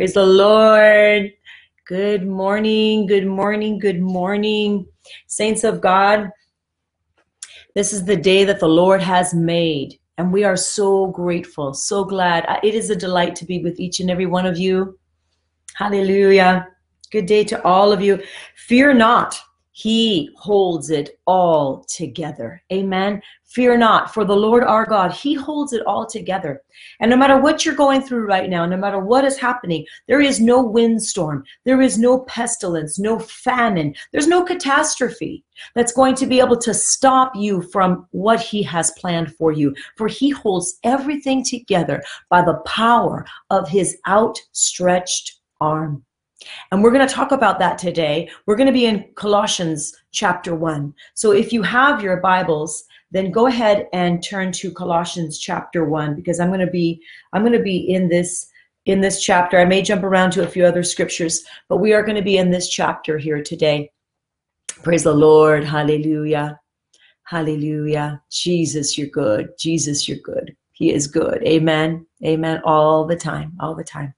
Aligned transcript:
Praise 0.00 0.14
the 0.14 0.24
Lord. 0.24 1.30
Good 1.86 2.26
morning, 2.26 3.06
good 3.06 3.26
morning, 3.26 3.78
good 3.78 4.00
morning. 4.00 4.86
Saints 5.26 5.62
of 5.62 5.82
God, 5.82 6.30
this 7.74 7.92
is 7.92 8.06
the 8.06 8.16
day 8.16 8.44
that 8.44 8.60
the 8.60 8.66
Lord 8.66 9.02
has 9.02 9.34
made, 9.34 10.00
and 10.16 10.32
we 10.32 10.42
are 10.42 10.56
so 10.56 11.08
grateful, 11.08 11.74
so 11.74 12.02
glad. 12.02 12.46
Uh, 12.46 12.58
It 12.62 12.74
is 12.74 12.88
a 12.88 12.96
delight 12.96 13.36
to 13.36 13.44
be 13.44 13.62
with 13.62 13.78
each 13.78 14.00
and 14.00 14.10
every 14.10 14.24
one 14.24 14.46
of 14.46 14.56
you. 14.56 14.98
Hallelujah. 15.74 16.66
Good 17.12 17.26
day 17.26 17.44
to 17.44 17.62
all 17.62 17.92
of 17.92 18.00
you. 18.00 18.22
Fear 18.56 18.94
not, 18.94 19.38
He 19.82 20.28
holds 20.36 20.90
it 20.90 21.18
all 21.26 21.84
together. 21.84 22.62
Amen. 22.70 23.22
Fear 23.46 23.78
not, 23.78 24.12
for 24.12 24.26
the 24.26 24.36
Lord 24.36 24.62
our 24.62 24.84
God, 24.84 25.10
He 25.10 25.32
holds 25.32 25.72
it 25.72 25.80
all 25.86 26.04
together. 26.04 26.60
And 27.00 27.10
no 27.10 27.16
matter 27.16 27.40
what 27.40 27.64
you're 27.64 27.74
going 27.74 28.02
through 28.02 28.26
right 28.26 28.50
now, 28.50 28.66
no 28.66 28.76
matter 28.76 28.98
what 28.98 29.24
is 29.24 29.38
happening, 29.38 29.86
there 30.06 30.20
is 30.20 30.38
no 30.38 30.62
windstorm, 30.62 31.44
there 31.64 31.80
is 31.80 31.98
no 31.98 32.18
pestilence, 32.20 32.98
no 32.98 33.18
famine, 33.18 33.94
there's 34.12 34.26
no 34.26 34.44
catastrophe 34.44 35.44
that's 35.74 35.92
going 35.92 36.14
to 36.16 36.26
be 36.26 36.40
able 36.40 36.58
to 36.58 36.74
stop 36.74 37.34
you 37.34 37.62
from 37.62 38.06
what 38.10 38.40
He 38.40 38.62
has 38.64 38.90
planned 38.98 39.34
for 39.36 39.50
you. 39.50 39.74
For 39.96 40.08
He 40.08 40.28
holds 40.28 40.78
everything 40.84 41.42
together 41.42 42.02
by 42.28 42.42
the 42.42 42.60
power 42.66 43.24
of 43.48 43.66
His 43.66 43.96
outstretched 44.06 45.40
arm. 45.58 46.04
And 46.70 46.82
we're 46.82 46.92
going 46.92 47.06
to 47.06 47.12
talk 47.12 47.32
about 47.32 47.58
that 47.58 47.78
today. 47.78 48.30
We're 48.46 48.56
going 48.56 48.66
to 48.66 48.72
be 48.72 48.86
in 48.86 49.08
Colossians 49.14 49.94
chapter 50.12 50.54
1. 50.54 50.94
So 51.14 51.32
if 51.32 51.52
you 51.52 51.62
have 51.62 52.02
your 52.02 52.18
Bibles, 52.18 52.84
then 53.10 53.30
go 53.30 53.46
ahead 53.46 53.88
and 53.92 54.22
turn 54.22 54.52
to 54.52 54.72
Colossians 54.72 55.38
chapter 55.38 55.84
1 55.84 56.14
because 56.14 56.40
I'm 56.40 56.48
going 56.48 56.60
to 56.60 56.66
be 56.66 57.02
I'm 57.32 57.42
going 57.42 57.52
to 57.52 57.62
be 57.62 57.78
in 57.78 58.08
this 58.08 58.46
in 58.86 59.00
this 59.00 59.22
chapter. 59.22 59.58
I 59.58 59.64
may 59.64 59.82
jump 59.82 60.02
around 60.02 60.30
to 60.32 60.42
a 60.42 60.48
few 60.48 60.64
other 60.64 60.82
scriptures, 60.82 61.44
but 61.68 61.78
we 61.78 61.92
are 61.92 62.02
going 62.02 62.16
to 62.16 62.22
be 62.22 62.38
in 62.38 62.50
this 62.50 62.68
chapter 62.68 63.18
here 63.18 63.42
today. 63.42 63.90
Praise 64.82 65.04
the 65.04 65.12
Lord. 65.12 65.64
Hallelujah. 65.64 66.58
Hallelujah. 67.24 68.22
Jesus, 68.30 68.96
you're 68.96 69.08
good. 69.08 69.50
Jesus, 69.58 70.08
you're 70.08 70.18
good. 70.18 70.56
He 70.72 70.92
is 70.92 71.06
good. 71.06 71.42
Amen. 71.44 72.06
Amen. 72.24 72.62
All 72.64 73.06
the 73.06 73.16
time. 73.16 73.52
All 73.60 73.74
the 73.74 73.84
time. 73.84 74.14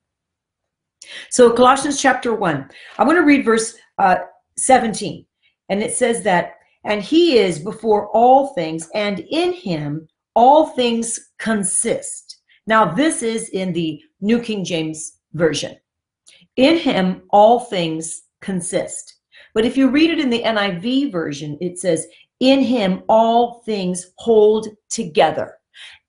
So, 1.30 1.52
Colossians 1.52 2.00
chapter 2.00 2.34
1, 2.34 2.70
I 2.98 3.04
want 3.04 3.16
to 3.16 3.24
read 3.24 3.44
verse 3.44 3.74
uh, 3.98 4.16
17. 4.56 5.24
And 5.68 5.82
it 5.82 5.96
says 5.96 6.22
that, 6.24 6.54
and 6.84 7.02
he 7.02 7.38
is 7.38 7.58
before 7.58 8.08
all 8.08 8.54
things, 8.54 8.88
and 8.94 9.20
in 9.30 9.52
him 9.52 10.08
all 10.34 10.68
things 10.68 11.30
consist. 11.38 12.38
Now, 12.66 12.84
this 12.84 13.22
is 13.22 13.48
in 13.50 13.72
the 13.72 14.00
New 14.20 14.40
King 14.40 14.64
James 14.64 15.18
Version. 15.32 15.76
In 16.56 16.76
him 16.76 17.22
all 17.30 17.60
things 17.60 18.22
consist. 18.40 19.16
But 19.54 19.64
if 19.64 19.76
you 19.76 19.88
read 19.88 20.10
it 20.10 20.20
in 20.20 20.30
the 20.30 20.42
NIV 20.42 21.12
version, 21.12 21.58
it 21.60 21.78
says, 21.78 22.06
in 22.40 22.60
him 22.60 23.02
all 23.08 23.62
things 23.64 24.12
hold 24.18 24.68
together. 24.90 25.54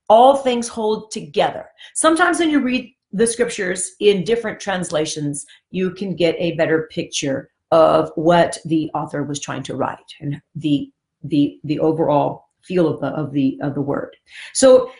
All 0.10 0.38
things 0.38 0.68
hold 0.68 1.12
together. 1.12 1.68
Sometimes 1.96 2.40
when 2.40 2.50
you 2.50 2.60
read 2.60 2.94
the 3.14 3.28
scriptures 3.28 3.92
in 4.00 4.24
different 4.24 4.60
translations, 4.60 5.46
you 5.70 5.92
can 5.92 6.16
get 6.16 6.36
a 6.40 6.56
better 6.56 6.90
picture 6.92 7.52
of 7.72 8.12
what 8.16 8.58
the 8.66 8.90
author 8.94 9.24
was 9.24 9.40
trying 9.40 9.64
to 9.64 9.76
write 9.76 10.14
and 10.20 10.42
the 10.56 10.92
the 11.24 11.60
the 11.64 11.80
overall 11.80 12.50
feel 12.62 12.88
of 12.88 13.00
the 13.00 13.08
of 13.08 13.32
the 13.32 13.58
of 13.62 13.76
the 13.76 13.82
word. 13.82 14.16
So 14.54 14.92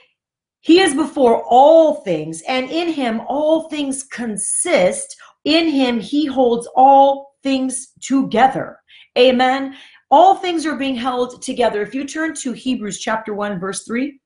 he 0.62 0.80
is 0.80 0.94
before 0.94 1.44
all 1.44 1.96
things, 1.96 2.42
and 2.48 2.70
in 2.70 2.94
him 2.94 3.22
all 3.28 3.68
things 3.70 4.04
consist. 4.04 5.18
In 5.44 5.68
him 5.68 6.00
he 6.00 6.26
holds 6.26 6.68
all 6.76 7.36
things 7.44 7.90
together. 8.02 8.80
Amen. 9.18 9.76
All 10.10 10.36
things 10.36 10.66
are 10.66 10.76
being 10.76 10.96
held 10.96 11.42
together. 11.42 11.82
If 11.82 11.94
you 11.94 12.06
turn 12.06 12.34
to 12.36 12.54
Hebrews 12.54 13.00
chapter 13.00 13.34
1, 13.34 13.60
verse 13.60 13.84
3, 13.84 14.20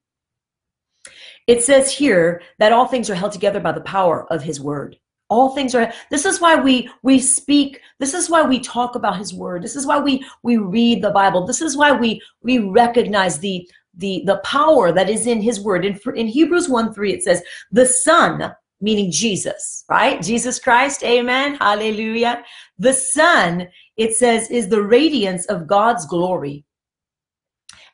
it 1.48 1.64
says 1.64 1.92
here 1.92 2.42
that 2.60 2.74
all 2.74 2.88
things 2.88 3.10
are 3.10 3.16
held 3.16 3.32
together 3.32 3.62
by 3.62 3.72
the 3.72 3.82
power 3.82 4.32
of 4.32 4.44
his 4.44 4.60
word. 4.60 4.98
All 5.30 5.56
things 5.56 5.76
are 5.76 5.92
this 6.12 6.26
is 6.26 6.40
why 6.40 6.56
we 6.56 6.90
we 7.04 7.20
speak 7.20 7.82
this 8.00 8.14
is 8.14 8.30
why 8.30 8.44
we 8.44 8.60
talk 8.60 8.96
about 8.96 9.18
his 9.18 9.34
word. 9.34 9.62
This 9.62 9.76
is 9.76 9.86
why 9.86 10.00
we 10.00 10.26
we 10.44 10.58
read 10.58 11.02
the 11.02 11.12
bible. 11.12 11.46
This 11.46 11.62
is 11.62 11.76
why 11.76 11.92
we 11.92 12.22
we 12.42 12.60
recognize 12.60 13.40
the 13.40 13.70
the 13.96 14.24
the 14.26 14.38
power 14.38 14.92
that 14.94 15.10
is 15.10 15.28
in 15.28 15.42
his 15.42 15.60
word. 15.60 15.84
In, 15.84 16.00
in 16.16 16.28
hebrews 16.28 16.70
1 16.70 16.94
3 16.94 17.14
it 17.14 17.24
says 17.24 17.42
the 17.72 17.86
son 17.86 18.54
meaning 18.80 19.12
jesus 19.12 19.84
right? 19.90 20.22
Jesus 20.22 20.60
christ 20.60 21.04
amen 21.04 21.56
hallelujah. 21.56 22.44
The 22.80 22.94
son 22.94 23.68
it 23.98 24.16
says 24.16 24.50
is 24.50 24.70
the 24.70 24.82
radiance 24.82 25.46
of 25.48 25.68
god's 25.68 26.06
glory 26.06 26.64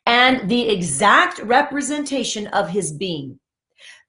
and 0.05 0.49
the 0.49 0.69
exact 0.69 1.39
representation 1.39 2.45
of 2.47 2.69
his 2.69 2.91
being 2.91 3.39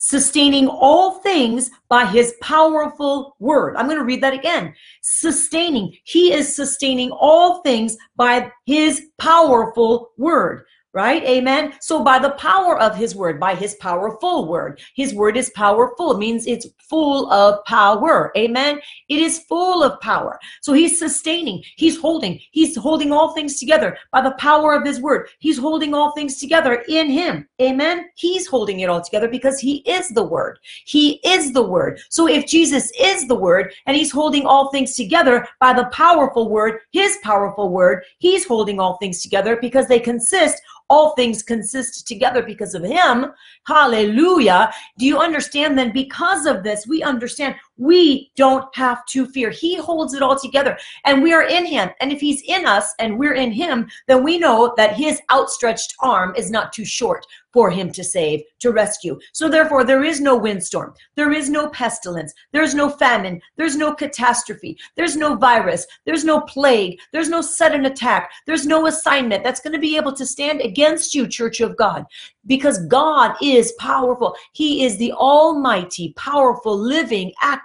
sustaining 0.06 0.68
all 0.68 1.12
things 1.20 1.70
by 1.88 2.04
his 2.04 2.34
powerful 2.42 3.36
word. 3.38 3.74
I'm 3.74 3.86
going 3.86 3.98
to 3.98 4.04
read 4.04 4.22
that 4.22 4.34
again. 4.34 4.74
Sustaining. 5.00 5.96
He 6.04 6.30
is 6.30 6.54
sustaining 6.54 7.10
all 7.10 7.62
things 7.62 7.96
by 8.14 8.50
his 8.66 9.06
powerful 9.18 10.10
word 10.18 10.66
right? 10.94 11.24
Amen. 11.24 11.74
So 11.80 12.02
by 12.02 12.20
the 12.20 12.30
power 12.30 12.78
of 12.78 12.94
his 12.94 13.16
word, 13.16 13.40
by 13.40 13.56
his 13.56 13.74
powerful 13.74 14.46
word, 14.46 14.80
his 14.94 15.12
word 15.12 15.36
is 15.36 15.50
powerful. 15.50 16.16
Means 16.16 16.46
it's 16.46 16.68
full 16.78 17.30
of 17.32 17.64
power. 17.64 18.32
Amen. 18.36 18.80
It 19.08 19.20
is 19.20 19.40
full 19.40 19.82
of 19.82 20.00
power. 20.00 20.38
So 20.62 20.72
he's 20.72 20.98
sustaining, 20.98 21.64
he's 21.76 21.98
holding, 21.98 22.38
he's 22.52 22.76
holding 22.76 23.10
all 23.10 23.34
things 23.34 23.58
together 23.58 23.98
by 24.12 24.20
the 24.20 24.36
power 24.38 24.72
of 24.74 24.86
his 24.86 25.00
word. 25.00 25.28
He's 25.40 25.58
holding 25.58 25.94
all 25.94 26.12
things 26.12 26.38
together 26.38 26.84
in 26.88 27.10
him. 27.10 27.48
Amen. 27.60 28.06
He's 28.14 28.46
holding 28.46 28.80
it 28.80 28.88
all 28.88 29.02
together 29.02 29.28
because 29.28 29.58
he 29.58 29.78
is 29.78 30.10
the 30.10 30.22
word. 30.22 30.60
He 30.84 31.20
is 31.24 31.52
the 31.52 31.62
word. 31.62 32.00
So 32.10 32.28
if 32.28 32.46
Jesus 32.46 32.92
is 33.00 33.26
the 33.26 33.34
word 33.34 33.74
and 33.86 33.96
he's 33.96 34.12
holding 34.12 34.46
all 34.46 34.70
things 34.70 34.94
together 34.94 35.48
by 35.58 35.72
the 35.72 35.86
powerful 35.86 36.48
word, 36.48 36.80
his 36.92 37.18
powerful 37.24 37.70
word, 37.70 38.04
he's 38.18 38.46
holding 38.46 38.78
all 38.78 38.96
things 38.98 39.22
together 39.22 39.56
because 39.56 39.88
they 39.88 39.98
consist 39.98 40.62
all 40.90 41.14
things 41.14 41.42
consist 41.42 42.06
together 42.06 42.42
because 42.42 42.74
of 42.74 42.82
him. 42.82 43.26
Hallelujah. 43.66 44.72
Do 44.98 45.06
you 45.06 45.18
understand 45.18 45.78
then? 45.78 45.92
Because 45.92 46.46
of 46.46 46.62
this, 46.62 46.86
we 46.86 47.02
understand 47.02 47.54
we 47.76 48.30
don't 48.36 48.74
have 48.76 49.04
to 49.06 49.26
fear. 49.26 49.50
He 49.50 49.76
holds 49.76 50.14
it 50.14 50.22
all 50.22 50.38
together 50.38 50.78
and 51.04 51.22
we 51.22 51.32
are 51.32 51.42
in 51.42 51.66
him. 51.66 51.90
And 52.00 52.12
if 52.12 52.20
he's 52.20 52.42
in 52.42 52.66
us 52.66 52.94
and 52.98 53.18
we're 53.18 53.34
in 53.34 53.52
him, 53.52 53.88
then 54.06 54.22
we 54.22 54.38
know 54.38 54.74
that 54.76 54.94
his 54.94 55.20
outstretched 55.32 55.94
arm 56.00 56.34
is 56.36 56.50
not 56.50 56.72
too 56.72 56.84
short 56.84 57.26
for 57.52 57.70
him 57.70 57.92
to 57.92 58.02
save, 58.02 58.42
to 58.58 58.72
rescue. 58.72 59.18
So 59.32 59.48
therefore, 59.48 59.84
there 59.84 60.02
is 60.02 60.20
no 60.20 60.36
windstorm. 60.36 60.92
There 61.14 61.30
is 61.30 61.48
no 61.48 61.68
pestilence. 61.68 62.34
There's 62.52 62.74
no 62.74 62.90
famine. 62.90 63.40
There's 63.56 63.76
no 63.76 63.94
catastrophe. 63.94 64.76
There's 64.96 65.16
no 65.16 65.36
virus. 65.36 65.86
There's 66.04 66.24
no 66.24 66.40
plague. 66.40 66.98
There's 67.12 67.28
no 67.28 67.40
sudden 67.40 67.86
attack. 67.86 68.32
There's 68.46 68.66
no 68.66 68.86
assignment 68.86 69.44
that's 69.44 69.60
going 69.60 69.72
to 69.72 69.78
be 69.78 69.96
able 69.96 70.12
to 70.14 70.26
stand 70.26 70.62
against 70.62 71.14
you, 71.14 71.28
Church 71.28 71.60
of 71.60 71.76
God, 71.76 72.04
because 72.46 72.84
God 72.86 73.36
is 73.40 73.72
powerful. 73.78 74.34
He 74.52 74.84
is 74.84 74.96
the 74.96 75.12
almighty, 75.12 76.12
powerful, 76.16 76.76
living, 76.76 77.32
active 77.40 77.63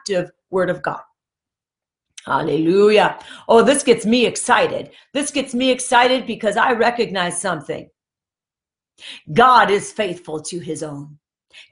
Word 0.50 0.70
of 0.70 0.82
God. 0.82 1.02
Hallelujah. 2.26 3.18
Oh, 3.48 3.64
this 3.64 3.84
gets 3.84 4.06
me 4.06 4.26
excited. 4.26 4.92
This 5.14 5.32
gets 5.32 5.54
me 5.54 5.72
excited 5.72 6.28
because 6.28 6.58
I 6.58 6.74
recognize 6.74 7.40
something. 7.40 7.90
God 9.32 9.72
is 9.72 9.92
faithful 9.92 10.42
to 10.44 10.60
his 10.60 10.84
own. 10.84 11.18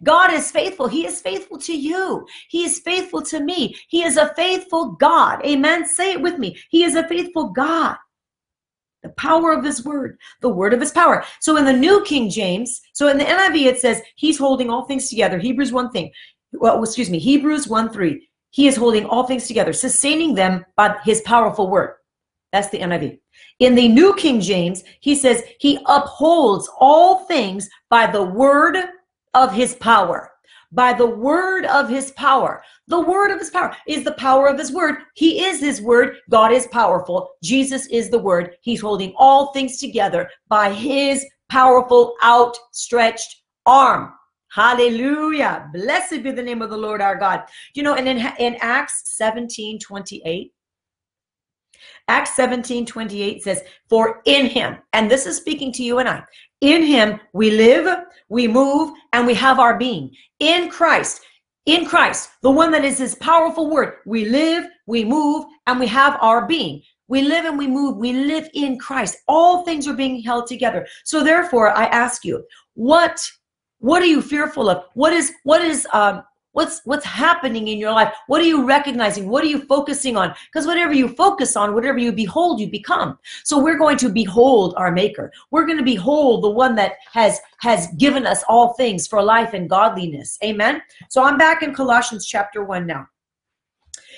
God 0.03 0.33
is 0.33 0.51
faithful. 0.51 0.87
He 0.87 1.05
is 1.05 1.21
faithful 1.21 1.57
to 1.59 1.75
you. 1.75 2.25
He 2.49 2.63
is 2.63 2.79
faithful 2.79 3.21
to 3.23 3.39
me. 3.39 3.75
He 3.87 4.03
is 4.03 4.17
a 4.17 4.33
faithful 4.35 4.93
God. 4.93 5.45
Amen. 5.45 5.85
Say 5.85 6.13
it 6.13 6.21
with 6.21 6.39
me. 6.39 6.57
He 6.69 6.83
is 6.83 6.95
a 6.95 7.07
faithful 7.07 7.49
God. 7.49 7.97
The 9.03 9.09
power 9.09 9.53
of 9.53 9.63
his 9.63 9.85
word, 9.85 10.17
the 10.41 10.49
word 10.49 10.73
of 10.73 10.79
his 10.79 10.91
power. 10.91 11.23
So 11.39 11.55
in 11.57 11.65
the 11.65 11.73
New 11.73 12.03
King 12.03 12.29
James, 12.29 12.81
so 12.93 13.07
in 13.07 13.17
the 13.17 13.23
NIV, 13.23 13.65
it 13.67 13.79
says 13.79 14.01
he's 14.15 14.39
holding 14.39 14.69
all 14.69 14.85
things 14.85 15.09
together. 15.09 15.37
Hebrews 15.37 15.71
1 15.71 15.91
thing. 15.91 16.11
Well, 16.59 16.83
excuse 16.83 17.09
me, 17.09 17.19
Hebrews 17.19 17.67
1 17.67 17.91
3. 17.91 18.27
He 18.51 18.67
is 18.67 18.75
holding 18.75 19.05
all 19.05 19.25
things 19.25 19.47
together, 19.47 19.73
sustaining 19.73 20.33
them 20.33 20.65
by 20.75 20.97
his 21.03 21.21
powerful 21.21 21.69
word. 21.69 21.95
That's 22.51 22.69
the 22.69 22.79
NIV. 22.79 23.19
In 23.59 23.75
the 23.75 23.87
New 23.87 24.15
King 24.15 24.39
James, 24.39 24.83
he 24.99 25.15
says 25.15 25.43
he 25.59 25.79
upholds 25.85 26.69
all 26.79 27.25
things 27.25 27.69
by 27.89 28.07
the 28.07 28.23
word 28.23 28.77
of 29.33 29.53
his 29.53 29.75
power. 29.75 30.31
By 30.71 30.93
the 30.93 31.07
word 31.07 31.65
of 31.65 31.89
his 31.89 32.11
power. 32.11 32.61
The 32.87 32.99
word 32.99 33.31
of 33.31 33.39
his 33.39 33.49
power 33.49 33.75
is 33.87 34.03
the 34.03 34.13
power 34.13 34.47
of 34.47 34.57
his 34.57 34.71
word. 34.71 34.97
He 35.15 35.45
is 35.45 35.59
his 35.59 35.81
word. 35.81 36.17
God 36.29 36.51
is 36.51 36.67
powerful. 36.67 37.31
Jesus 37.43 37.85
is 37.87 38.09
the 38.09 38.19
word. 38.19 38.55
He's 38.61 38.81
holding 38.81 39.13
all 39.17 39.53
things 39.53 39.79
together 39.79 40.29
by 40.49 40.73
his 40.73 41.25
powerful 41.49 42.15
outstretched 42.23 43.43
arm. 43.65 44.13
Hallelujah. 44.57 45.69
Blessed 45.71 46.23
be 46.23 46.31
the 46.31 46.41
name 46.41 46.63
of 46.63 46.71
the 46.71 46.77
Lord 46.77 46.99
our 46.99 47.15
God. 47.15 47.43
You 47.75 47.83
know, 47.83 47.93
and 47.93 48.07
in, 48.07 48.17
in 48.39 48.57
Acts 48.59 49.03
17 49.15 49.77
28, 49.77 50.51
Acts 52.07 52.35
17 52.35 52.87
28 52.87 53.43
says, 53.43 53.61
For 53.87 54.23
in 54.25 54.47
him, 54.47 54.77
and 54.93 55.11
this 55.11 55.27
is 55.27 55.37
speaking 55.37 55.71
to 55.73 55.83
you 55.83 55.99
and 55.99 56.09
I, 56.09 56.23
in 56.61 56.81
him 56.81 57.19
we 57.33 57.51
live, 57.51 57.99
we 58.29 58.47
move, 58.47 58.97
and 59.13 59.27
we 59.27 59.35
have 59.35 59.59
our 59.59 59.77
being. 59.77 60.09
In 60.39 60.71
Christ, 60.71 61.21
in 61.67 61.85
Christ, 61.85 62.31
the 62.41 62.49
one 62.49 62.71
that 62.71 62.83
is 62.83 62.97
his 62.97 63.13
powerful 63.13 63.69
word, 63.69 63.97
we 64.07 64.25
live, 64.25 64.65
we 64.87 65.05
move, 65.05 65.45
and 65.67 65.79
we 65.79 65.85
have 65.85 66.17
our 66.19 66.47
being. 66.47 66.81
We 67.09 67.21
live 67.21 67.45
and 67.45 67.59
we 67.59 67.67
move. 67.67 67.97
We 67.97 68.11
live 68.11 68.49
in 68.55 68.79
Christ. 68.79 69.17
All 69.27 69.63
things 69.63 69.87
are 69.87 69.93
being 69.93 70.23
held 70.23 70.47
together. 70.47 70.87
So 71.05 71.23
therefore, 71.23 71.77
I 71.77 71.85
ask 71.85 72.25
you, 72.25 72.43
what 72.73 73.19
what 73.79 74.01
are 74.01 74.07
you 74.07 74.21
fearful 74.21 74.69
of? 74.69 74.85
What 74.93 75.13
is 75.13 75.33
what 75.43 75.61
is 75.61 75.87
um 75.93 76.23
what's 76.57 76.81
what's 76.85 77.05
happening 77.05 77.67
in 77.67 77.77
your 77.77 77.91
life? 77.91 78.13
What 78.25 78.41
are 78.41 78.45
you 78.45 78.65
recognizing? 78.65 79.29
What 79.29 79.43
are 79.43 79.47
you 79.47 79.59
focusing 79.65 80.17
on? 80.17 80.33
Because 80.51 80.65
whatever 80.65 80.93
you 80.93 81.09
focus 81.09 81.55
on, 81.55 81.75
whatever 81.75 81.99
you 81.99 82.11
behold, 82.11 82.59
you 82.59 82.69
become. 82.69 83.19
So 83.43 83.61
we're 83.61 83.77
going 83.77 83.97
to 83.97 84.09
behold 84.09 84.73
our 84.77 84.91
maker. 84.91 85.31
We're 85.51 85.67
going 85.67 85.77
to 85.77 85.83
behold 85.83 86.43
the 86.43 86.49
one 86.49 86.73
that 86.75 86.93
has 87.11 87.39
has 87.59 87.87
given 87.97 88.25
us 88.25 88.43
all 88.49 88.73
things 88.73 89.07
for 89.07 89.21
life 89.21 89.53
and 89.53 89.69
godliness. 89.69 90.39
Amen. 90.43 90.81
So 91.09 91.23
I'm 91.23 91.37
back 91.37 91.61
in 91.61 91.75
Colossians 91.75 92.25
chapter 92.25 92.63
1 92.63 92.87
now. 92.87 93.07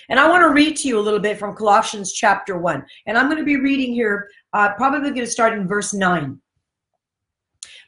And 0.08 0.20
I 0.20 0.28
want 0.28 0.42
to 0.42 0.50
read 0.50 0.76
to 0.78 0.88
you 0.88 0.98
a 0.98 1.02
little 1.02 1.20
bit 1.20 1.38
from 1.38 1.56
Colossians 1.56 2.14
chapter 2.14 2.58
1. 2.58 2.84
And 3.06 3.18
I'm 3.18 3.28
going 3.28 3.38
to 3.38 3.44
be 3.44 3.58
reading 3.58 3.94
here, 3.94 4.30
uh, 4.54 4.74
probably 4.74 5.12
going 5.12 5.26
to 5.26 5.28
start 5.28 5.54
in 5.54 5.68
verse 5.68 5.94
9. 5.94 6.40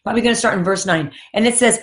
Probably 0.04 0.22
going 0.22 0.34
to 0.34 0.40
start 0.40 0.58
in 0.58 0.64
verse 0.64 0.86
9. 0.86 1.12
And 1.34 1.46
it 1.46 1.56
says, 1.56 1.80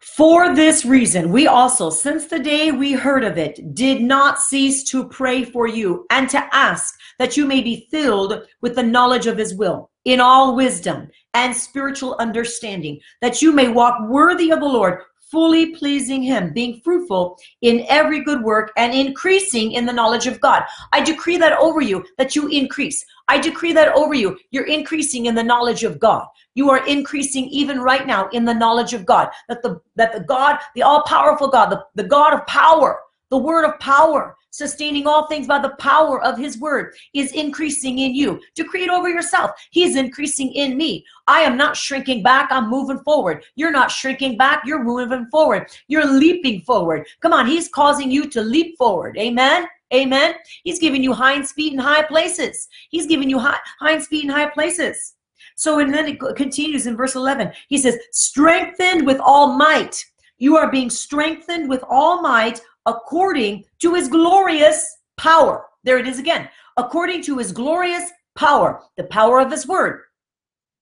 For 0.00 0.54
this 0.54 0.84
reason, 0.84 1.32
we 1.32 1.46
also, 1.46 1.88
since 1.90 2.26
the 2.26 2.38
day 2.38 2.72
we 2.72 2.92
heard 2.92 3.24
of 3.24 3.38
it, 3.38 3.74
did 3.74 4.02
not 4.02 4.40
cease 4.40 4.84
to 4.90 5.08
pray 5.08 5.44
for 5.44 5.66
you 5.66 6.06
and 6.10 6.28
to 6.30 6.48
ask 6.54 6.94
that 7.18 7.36
you 7.36 7.46
may 7.46 7.62
be 7.62 7.88
filled 7.90 8.46
with 8.60 8.74
the 8.74 8.82
knowledge 8.82 9.26
of 9.26 9.38
his 9.38 9.54
will 9.54 9.90
in 10.04 10.20
all 10.20 10.54
wisdom 10.54 11.08
and 11.34 11.54
spiritual 11.54 12.16
understanding, 12.18 13.00
that 13.22 13.42
you 13.42 13.52
may 13.52 13.68
walk 13.68 14.08
worthy 14.08 14.50
of 14.50 14.60
the 14.60 14.66
Lord, 14.66 15.00
fully 15.30 15.74
pleasing 15.74 16.22
him, 16.22 16.52
being 16.52 16.80
fruitful 16.82 17.38
in 17.62 17.84
every 17.88 18.22
good 18.22 18.42
work 18.42 18.72
and 18.76 18.94
increasing 18.94 19.72
in 19.72 19.84
the 19.84 19.92
knowledge 19.92 20.26
of 20.26 20.40
God. 20.40 20.64
I 20.92 21.00
decree 21.00 21.36
that 21.38 21.58
over 21.58 21.80
you, 21.80 22.04
that 22.18 22.36
you 22.36 22.48
increase. 22.48 23.04
I 23.28 23.38
decree 23.38 23.72
that 23.72 23.94
over 23.94 24.14
you. 24.14 24.38
You're 24.50 24.66
increasing 24.66 25.26
in 25.26 25.34
the 25.34 25.42
knowledge 25.42 25.82
of 25.82 25.98
God. 25.98 26.26
You 26.54 26.70
are 26.70 26.86
increasing 26.86 27.46
even 27.46 27.80
right 27.80 28.06
now 28.06 28.28
in 28.28 28.44
the 28.44 28.54
knowledge 28.54 28.94
of 28.94 29.04
God. 29.04 29.30
That 29.48 29.62
the 29.62 29.80
that 29.96 30.12
the 30.12 30.20
God, 30.20 30.58
the 30.74 30.82
all-powerful 30.82 31.48
God, 31.48 31.70
the, 31.70 31.84
the 32.00 32.08
God 32.08 32.34
of 32.34 32.46
power, 32.46 33.00
the 33.30 33.38
word 33.38 33.64
of 33.64 33.78
power, 33.80 34.36
sustaining 34.50 35.06
all 35.06 35.26
things 35.26 35.46
by 35.46 35.58
the 35.58 35.74
power 35.78 36.22
of 36.22 36.38
his 36.38 36.58
word, 36.58 36.94
is 37.14 37.32
increasing 37.32 37.98
in 37.98 38.14
you. 38.14 38.40
Decree 38.54 38.84
it 38.84 38.90
over 38.90 39.08
yourself. 39.08 39.50
He's 39.70 39.96
increasing 39.96 40.52
in 40.52 40.76
me. 40.76 41.04
I 41.26 41.40
am 41.40 41.56
not 41.56 41.76
shrinking 41.76 42.22
back. 42.22 42.50
I'm 42.50 42.70
moving 42.70 43.00
forward. 43.00 43.44
You're 43.54 43.72
not 43.72 43.90
shrinking 43.90 44.36
back. 44.36 44.62
You're 44.64 44.84
moving 44.84 45.26
forward. 45.26 45.68
You're 45.88 46.06
leaping 46.06 46.60
forward. 46.62 47.06
Come 47.20 47.32
on. 47.32 47.46
He's 47.46 47.68
causing 47.68 48.10
you 48.10 48.28
to 48.30 48.40
leap 48.40 48.78
forward. 48.78 49.18
Amen. 49.18 49.66
Amen. 49.94 50.34
He's 50.64 50.80
giving 50.80 51.02
you 51.02 51.12
hind 51.12 51.46
speed 51.46 51.72
in 51.72 51.78
high 51.78 52.02
places. 52.02 52.68
He's 52.90 53.06
giving 53.06 53.30
you 53.30 53.38
high, 53.38 53.58
hind 53.78 54.02
speed 54.02 54.24
in 54.24 54.30
high 54.30 54.50
places. 54.50 55.14
So, 55.56 55.78
and 55.78 55.92
then 55.92 56.06
it 56.06 56.18
continues 56.36 56.86
in 56.86 56.96
verse 56.96 57.14
11. 57.14 57.52
He 57.68 57.78
says, 57.78 57.96
strengthened 58.10 59.06
with 59.06 59.20
all 59.20 59.56
might. 59.56 60.04
You 60.38 60.56
are 60.56 60.70
being 60.70 60.90
strengthened 60.90 61.68
with 61.68 61.82
all 61.88 62.20
might 62.20 62.60
according 62.86 63.64
to 63.80 63.94
his 63.94 64.08
glorious 64.08 64.96
power. 65.16 65.66
There 65.84 65.98
it 65.98 66.08
is 66.08 66.18
again. 66.18 66.48
According 66.76 67.22
to 67.24 67.38
his 67.38 67.52
glorious 67.52 68.10
power, 68.36 68.82
the 68.96 69.04
power 69.04 69.40
of 69.40 69.50
his 69.50 69.66
word, 69.66 70.02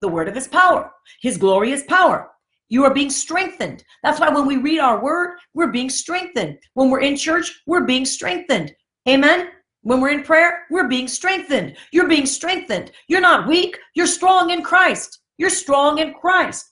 the 0.00 0.08
word 0.08 0.28
of 0.28 0.34
his 0.34 0.48
power, 0.48 0.90
his 1.20 1.36
glorious 1.36 1.82
power. 1.84 2.30
You 2.68 2.84
are 2.84 2.94
being 2.94 3.10
strengthened. 3.10 3.84
That's 4.02 4.20
why 4.20 4.30
when 4.30 4.46
we 4.46 4.56
read 4.56 4.80
our 4.80 5.02
word, 5.02 5.38
we're 5.54 5.70
being 5.70 5.90
strengthened. 5.90 6.58
When 6.74 6.90
we're 6.90 7.02
in 7.02 7.16
church, 7.16 7.62
we're 7.66 7.84
being 7.84 8.04
strengthened. 8.04 8.74
Amen. 9.08 9.48
When 9.82 10.00
we're 10.00 10.10
in 10.10 10.22
prayer, 10.22 10.64
we're 10.70 10.88
being 10.88 11.08
strengthened. 11.08 11.76
You're 11.92 12.08
being 12.08 12.26
strengthened. 12.26 12.90
You're 13.06 13.20
not 13.20 13.46
weak. 13.46 13.78
You're 13.94 14.06
strong 14.06 14.50
in 14.50 14.62
Christ. 14.62 15.20
You're 15.36 15.50
strong 15.50 15.98
in 15.98 16.14
Christ. 16.14 16.70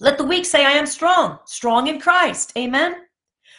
Let 0.00 0.18
the 0.18 0.24
weak 0.24 0.46
say, 0.46 0.64
I 0.64 0.72
am 0.72 0.86
strong, 0.86 1.38
strong 1.44 1.86
in 1.86 2.00
Christ. 2.00 2.52
Amen. 2.56 2.96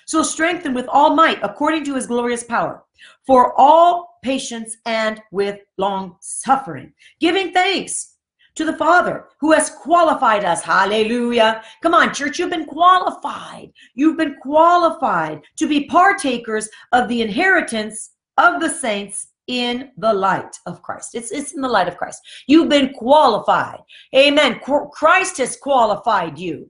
So 0.06 0.24
strengthen 0.24 0.74
with 0.74 0.88
all 0.88 1.16
might 1.16 1.40
according 1.44 1.84
to 1.86 1.96
his 1.96 2.08
glorious 2.08 2.44
power 2.44 2.84
for 3.26 3.60
all 3.60 4.20
patience 4.24 4.78
and 4.86 5.22
with 5.32 5.60
long 5.78 6.16
suffering, 6.22 6.94
giving 7.20 7.52
thanks 7.52 8.16
to 8.56 8.66
the 8.66 8.78
Father 8.78 9.26
who 9.40 9.52
has 9.52 9.70
qualified 9.70 10.46
us. 10.46 10.64
Hallelujah. 10.64 11.62
Come 11.82 11.94
on, 11.94 12.14
church, 12.14 12.40
you've 12.40 12.50
been 12.50 12.66
qualified. 12.66 13.72
You've 13.96 14.18
been 14.18 14.38
qualified 14.42 15.42
to 15.58 15.68
be 15.68 15.86
partakers 15.88 16.70
of 16.92 17.08
the 17.08 17.22
inheritance 17.22 18.12
of 18.38 18.62
the 18.62 18.70
saints 18.70 19.28
in 19.48 19.92
the 19.98 20.14
light 20.14 20.56
of 20.66 20.82
Christ. 20.82 21.14
It's, 21.14 21.32
it's 21.32 21.54
in 21.54 21.62
the 21.62 21.68
light 21.68 21.88
of 21.88 21.98
Christ. 21.98 22.22
You've 22.48 22.70
been 22.70 22.94
qualified. 22.94 23.80
Amen. 24.16 24.60
Christ 24.60 25.38
has 25.38 25.58
qualified 25.58 26.40
you. 26.40 26.70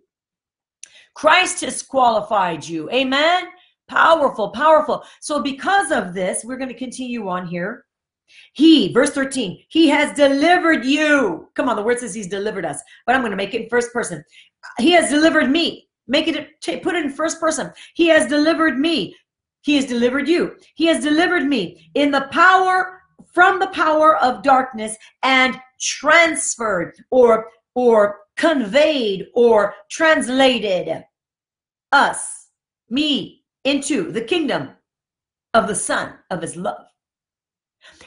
Christ 1.16 1.62
has 1.62 1.82
qualified 1.82 2.68
you. 2.68 2.90
Amen. 2.92 3.46
Powerful, 3.88 4.50
powerful. 4.50 5.04
So, 5.22 5.42
because 5.42 5.92
of 5.92 6.14
this, 6.14 6.44
we're 6.44 6.58
going 6.58 6.70
to 6.70 6.78
continue 6.78 7.28
on 7.28 7.48
here. 7.48 7.86
He, 8.54 8.92
verse 8.92 9.12
13, 9.12 9.64
he 9.70 9.88
has 9.90 10.16
delivered 10.16 10.84
you. 10.84 11.50
Come 11.56 11.70
on, 11.70 11.76
the 11.76 11.84
word 11.84 12.00
says 12.00 12.14
he's 12.14 12.28
delivered 12.28 12.66
us, 12.66 12.82
but 13.06 13.16
I'm 13.16 13.22
going 13.22 13.32
to 13.32 13.38
make 13.38 13.54
it 13.54 13.64
in 13.64 13.70
first 13.70 13.94
person. 13.94 14.24
He 14.80 14.92
has 14.92 15.10
delivered 15.10 15.50
me. 15.50 15.88
Make 16.08 16.28
it, 16.28 16.84
put 16.84 16.96
it 16.96 17.06
in 17.06 17.12
first 17.12 17.39
person. 17.39 17.72
He 17.94 18.08
has 18.08 18.28
delivered 18.28 18.78
me. 18.78 19.16
He 19.62 19.75
has 19.75 19.86
delivered 19.86 20.28
you. 20.28 20.56
He 20.75 20.86
has 20.88 21.04
delivered 21.04 21.46
me 21.46 21.89
in 21.96 22.12
the 22.12 22.28
power, 22.32 23.01
from 23.34 23.60
the 23.60 23.68
power 23.68 24.18
of 24.18 24.44
darkness 24.44 24.96
and 25.24 25.60
transferred 25.80 26.94
or, 27.10 27.48
or 27.74 28.20
conveyed 28.38 29.28
or 29.34 29.74
translated 29.89 31.04
us, 31.96 32.50
me, 32.90 33.44
into 33.64 34.12
the 34.12 34.22
kingdom 34.22 34.70
of 35.54 35.68
the 35.68 35.75
Son 35.75 36.14
of 36.30 36.42
His 36.42 36.56
love. 36.56 36.86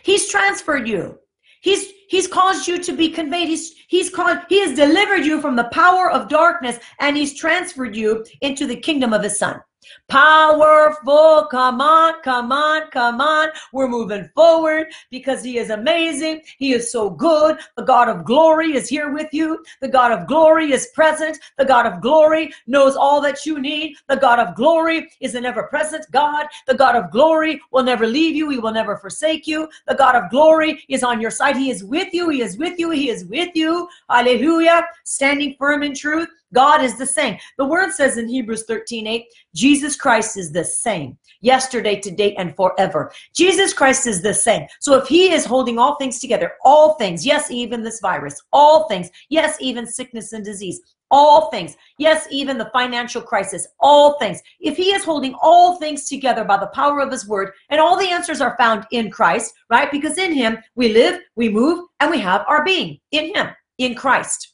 He's 0.02 0.28
transferred 0.28 0.86
you. 0.86 1.18
He's 1.62 1.92
He's 2.08 2.26
caused 2.26 2.66
you 2.66 2.78
to 2.78 2.92
be 2.92 3.08
conveyed. 3.10 3.48
He's 3.48 3.74
He's 3.88 4.10
called 4.10 4.38
He 4.48 4.60
has 4.60 4.76
delivered 4.76 5.24
you 5.24 5.40
from 5.40 5.56
the 5.56 5.70
power 5.72 6.10
of 6.10 6.28
darkness 6.28 6.78
and 7.00 7.16
He's 7.16 7.34
transferred 7.34 7.96
you 7.96 8.24
into 8.42 8.66
the 8.66 8.76
kingdom 8.76 9.12
of 9.12 9.22
His 9.22 9.38
Son. 9.38 9.60
Powerful. 10.08 11.46
Come 11.50 11.80
on, 11.80 12.22
come 12.22 12.52
on, 12.52 12.90
come 12.90 13.20
on. 13.20 13.48
We're 13.72 13.88
moving 13.88 14.30
forward 14.34 14.86
because 15.10 15.42
He 15.42 15.58
is 15.58 15.70
amazing. 15.70 16.42
He 16.58 16.72
is 16.72 16.90
so 16.90 17.10
good. 17.10 17.58
The 17.76 17.84
God 17.84 18.08
of 18.08 18.24
glory 18.24 18.74
is 18.74 18.88
here 18.88 19.12
with 19.12 19.32
you. 19.32 19.64
The 19.80 19.88
God 19.88 20.12
of 20.12 20.26
glory 20.26 20.72
is 20.72 20.88
present. 20.94 21.38
The 21.58 21.64
God 21.64 21.86
of 21.86 22.00
glory 22.00 22.52
knows 22.66 22.96
all 22.96 23.20
that 23.22 23.44
you 23.44 23.58
need. 23.60 23.96
The 24.08 24.16
God 24.16 24.38
of 24.38 24.54
glory 24.54 25.10
is 25.20 25.34
an 25.34 25.44
ever 25.44 25.64
present 25.64 26.06
God. 26.10 26.46
The 26.66 26.74
God 26.74 26.96
of 26.96 27.10
glory 27.10 27.60
will 27.70 27.82
never 27.82 28.06
leave 28.06 28.34
you. 28.34 28.48
He 28.50 28.58
will 28.58 28.72
never 28.72 28.96
forsake 28.96 29.46
you. 29.46 29.68
The 29.86 29.94
God 29.94 30.14
of 30.14 30.30
glory 30.30 30.84
is 30.88 31.02
on 31.02 31.20
your 31.20 31.30
side. 31.30 31.56
He 31.56 31.70
is 31.70 31.84
with 31.84 32.12
you. 32.14 32.28
He 32.30 32.42
is 32.42 32.56
with 32.56 32.78
you. 32.78 32.90
He 32.90 33.10
is 33.10 33.24
with 33.26 33.54
you. 33.54 33.88
Hallelujah. 34.08 34.86
Standing 35.04 35.54
firm 35.58 35.82
in 35.82 35.94
truth. 35.94 36.28
God 36.54 36.82
is 36.82 36.96
the 36.96 37.06
same. 37.06 37.38
The 37.58 37.64
word 37.64 37.92
says 37.92 38.16
in 38.16 38.28
Hebrews 38.28 38.64
13 38.64 39.06
8, 39.06 39.24
Jesus 39.54 39.96
Christ 39.96 40.36
is 40.36 40.52
the 40.52 40.64
same 40.64 41.18
yesterday, 41.40 42.00
today, 42.00 42.34
and 42.36 42.54
forever. 42.56 43.12
Jesus 43.34 43.72
Christ 43.72 44.06
is 44.06 44.22
the 44.22 44.34
same. 44.34 44.66
So 44.80 44.96
if 44.96 45.08
he 45.08 45.32
is 45.32 45.44
holding 45.44 45.78
all 45.78 45.96
things 45.96 46.20
together, 46.20 46.52
all 46.64 46.94
things, 46.94 47.24
yes, 47.24 47.50
even 47.50 47.82
this 47.82 48.00
virus, 48.00 48.40
all 48.52 48.88
things, 48.88 49.10
yes, 49.28 49.56
even 49.60 49.86
sickness 49.86 50.32
and 50.32 50.44
disease, 50.44 50.80
all 51.10 51.50
things, 51.50 51.76
yes, 51.98 52.26
even 52.30 52.58
the 52.58 52.70
financial 52.72 53.22
crisis, 53.22 53.66
all 53.80 54.18
things. 54.18 54.42
If 54.60 54.76
he 54.76 54.92
is 54.92 55.04
holding 55.04 55.34
all 55.40 55.76
things 55.76 56.08
together 56.08 56.44
by 56.44 56.58
the 56.58 56.66
power 56.68 57.00
of 57.00 57.10
his 57.10 57.26
word, 57.26 57.52
and 57.70 57.80
all 57.80 57.98
the 57.98 58.10
answers 58.10 58.40
are 58.40 58.56
found 58.58 58.86
in 58.90 59.10
Christ, 59.10 59.54
right? 59.70 59.90
Because 59.90 60.18
in 60.18 60.32
him 60.32 60.58
we 60.74 60.92
live, 60.92 61.20
we 61.36 61.48
move, 61.48 61.86
and 62.00 62.10
we 62.10 62.18
have 62.20 62.44
our 62.46 62.64
being 62.64 62.98
in 63.10 63.34
him, 63.34 63.48
in 63.78 63.94
Christ. 63.94 64.47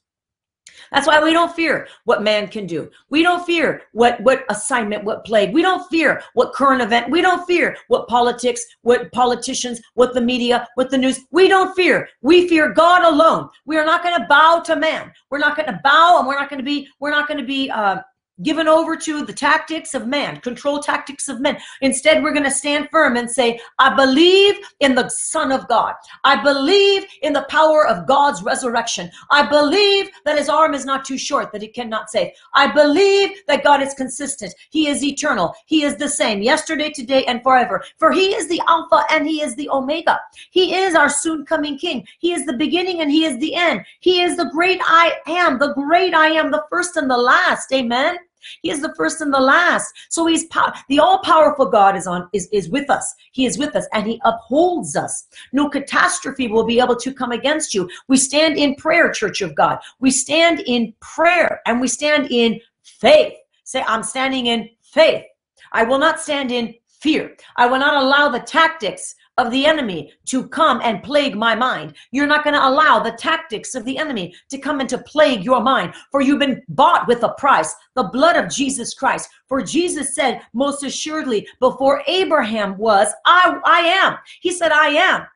That's 0.94 1.08
why 1.08 1.20
we 1.20 1.32
don't 1.32 1.54
fear 1.54 1.88
what 2.04 2.22
man 2.22 2.46
can 2.46 2.66
do. 2.66 2.88
We 3.10 3.24
don't 3.24 3.44
fear 3.44 3.82
what, 3.92 4.20
what 4.20 4.44
assignment, 4.48 5.02
what 5.02 5.24
plague. 5.24 5.52
We 5.52 5.60
don't 5.60 5.84
fear 5.90 6.22
what 6.34 6.52
current 6.52 6.82
event. 6.82 7.10
We 7.10 7.20
don't 7.20 7.44
fear 7.46 7.76
what 7.88 8.06
politics, 8.06 8.64
what 8.82 9.10
politicians, 9.10 9.80
what 9.94 10.14
the 10.14 10.20
media, 10.20 10.68
what 10.76 10.90
the 10.90 10.98
news. 10.98 11.18
We 11.32 11.48
don't 11.48 11.74
fear. 11.74 12.08
We 12.22 12.46
fear 12.48 12.72
God 12.72 13.04
alone. 13.04 13.48
We 13.66 13.76
are 13.76 13.84
not 13.84 14.04
going 14.04 14.20
to 14.20 14.26
bow 14.28 14.62
to 14.66 14.76
man. 14.76 15.12
We're 15.30 15.38
not 15.38 15.56
going 15.56 15.66
to 15.66 15.80
bow 15.82 16.18
and 16.20 16.28
we're 16.28 16.38
not 16.38 16.48
going 16.48 16.60
to 16.60 16.64
be, 16.64 16.88
we're 17.00 17.10
not 17.10 17.26
going 17.26 17.40
to 17.40 17.46
be, 17.46 17.70
uh, 17.70 17.98
given 18.42 18.66
over 18.66 18.96
to 18.96 19.24
the 19.24 19.32
tactics 19.32 19.94
of 19.94 20.06
man, 20.06 20.40
control 20.40 20.80
tactics 20.80 21.28
of 21.28 21.40
men. 21.40 21.56
Instead, 21.80 22.22
we're 22.22 22.32
going 22.32 22.44
to 22.44 22.50
stand 22.50 22.88
firm 22.90 23.16
and 23.16 23.30
say, 23.30 23.60
I 23.78 23.94
believe 23.94 24.56
in 24.80 24.94
the 24.94 25.08
Son 25.08 25.52
of 25.52 25.68
God. 25.68 25.94
I 26.24 26.42
believe 26.42 27.04
in 27.22 27.32
the 27.32 27.46
power 27.48 27.86
of 27.86 28.06
God's 28.06 28.42
resurrection. 28.42 29.10
I 29.30 29.48
believe 29.48 30.10
that 30.24 30.38
his 30.38 30.48
arm 30.48 30.74
is 30.74 30.84
not 30.84 31.04
too 31.04 31.18
short, 31.18 31.52
that 31.52 31.62
he 31.62 31.68
cannot 31.68 32.10
save. 32.10 32.32
I 32.54 32.72
believe 32.72 33.30
that 33.46 33.64
God 33.64 33.82
is 33.82 33.94
consistent. 33.94 34.54
He 34.70 34.88
is 34.88 35.04
eternal. 35.04 35.54
He 35.66 35.82
is 35.82 35.96
the 35.96 36.08
same 36.08 36.42
yesterday, 36.42 36.90
today, 36.90 37.24
and 37.26 37.42
forever. 37.42 37.84
For 37.98 38.10
he 38.10 38.34
is 38.34 38.48
the 38.48 38.60
Alpha 38.66 39.04
and 39.10 39.26
he 39.26 39.42
is 39.42 39.54
the 39.54 39.70
Omega. 39.70 40.18
He 40.50 40.74
is 40.74 40.94
our 40.94 41.08
soon 41.08 41.44
coming 41.44 41.78
King. 41.78 42.06
He 42.18 42.32
is 42.32 42.46
the 42.46 42.56
beginning 42.56 43.00
and 43.00 43.10
he 43.10 43.24
is 43.24 43.38
the 43.38 43.54
end. 43.54 43.84
He 44.00 44.22
is 44.22 44.36
the 44.36 44.50
great 44.50 44.80
I 44.82 45.16
am, 45.26 45.58
the 45.58 45.74
great 45.74 46.14
I 46.14 46.28
am, 46.28 46.50
the 46.50 46.64
first 46.70 46.96
and 46.96 47.10
the 47.10 47.16
last. 47.16 47.72
Amen. 47.72 48.18
He 48.62 48.70
is 48.70 48.80
the 48.80 48.94
first 48.96 49.20
and 49.20 49.32
the 49.32 49.40
last. 49.40 49.92
So 50.08 50.26
he's 50.26 50.48
the 50.88 50.98
all-powerful 50.98 51.66
God 51.66 51.96
is 51.96 52.06
on 52.06 52.28
is, 52.32 52.48
is 52.52 52.68
with 52.68 52.90
us. 52.90 53.14
He 53.32 53.46
is 53.46 53.58
with 53.58 53.74
us 53.76 53.86
and 53.92 54.06
he 54.06 54.20
upholds 54.24 54.96
us. 54.96 55.26
No 55.52 55.68
catastrophe 55.68 56.48
will 56.48 56.64
be 56.64 56.80
able 56.80 56.96
to 56.96 57.12
come 57.12 57.32
against 57.32 57.74
you. 57.74 57.88
We 58.08 58.16
stand 58.16 58.56
in 58.56 58.74
prayer, 58.76 59.10
Church 59.10 59.40
of 59.42 59.54
God. 59.54 59.78
We 60.00 60.10
stand 60.10 60.60
in 60.60 60.94
prayer 61.00 61.60
and 61.66 61.80
we 61.80 61.88
stand 61.88 62.28
in 62.30 62.60
faith. 62.82 63.34
Say, 63.64 63.82
I'm 63.86 64.02
standing 64.02 64.46
in 64.46 64.68
faith. 64.82 65.24
I 65.72 65.84
will 65.84 65.98
not 65.98 66.20
stand 66.20 66.52
in 66.52 66.74
fear. 67.00 67.36
I 67.56 67.66
will 67.66 67.78
not 67.78 68.02
allow 68.02 68.28
the 68.28 68.40
tactics 68.40 69.14
of 69.38 69.50
the 69.50 69.66
enemy 69.66 70.12
to 70.26 70.48
come 70.48 70.80
and 70.82 71.02
plague 71.02 71.36
my 71.36 71.54
mind. 71.54 71.94
You're 72.12 72.26
not 72.26 72.44
going 72.44 72.54
to 72.54 72.66
allow 72.66 73.00
the 73.00 73.12
tactics 73.12 73.74
of 73.74 73.84
the 73.84 73.98
enemy 73.98 74.34
to 74.50 74.58
come 74.58 74.80
and 74.80 74.88
to 74.88 74.98
plague 74.98 75.44
your 75.44 75.60
mind, 75.60 75.94
for 76.10 76.20
you've 76.20 76.38
been 76.38 76.62
bought 76.68 77.08
with 77.08 77.22
a 77.22 77.34
price, 77.34 77.74
the 77.94 78.04
blood 78.04 78.36
of 78.36 78.50
Jesus 78.50 78.94
Christ. 78.94 79.28
For 79.48 79.62
Jesus 79.62 80.14
said, 80.14 80.42
most 80.52 80.84
assuredly, 80.84 81.46
before 81.60 82.02
Abraham 82.06 82.76
was, 82.78 83.08
I, 83.26 83.58
I 83.64 83.80
am. 83.80 84.18
He 84.40 84.52
said, 84.52 84.72
I 84.72 84.88
am. 84.88 85.26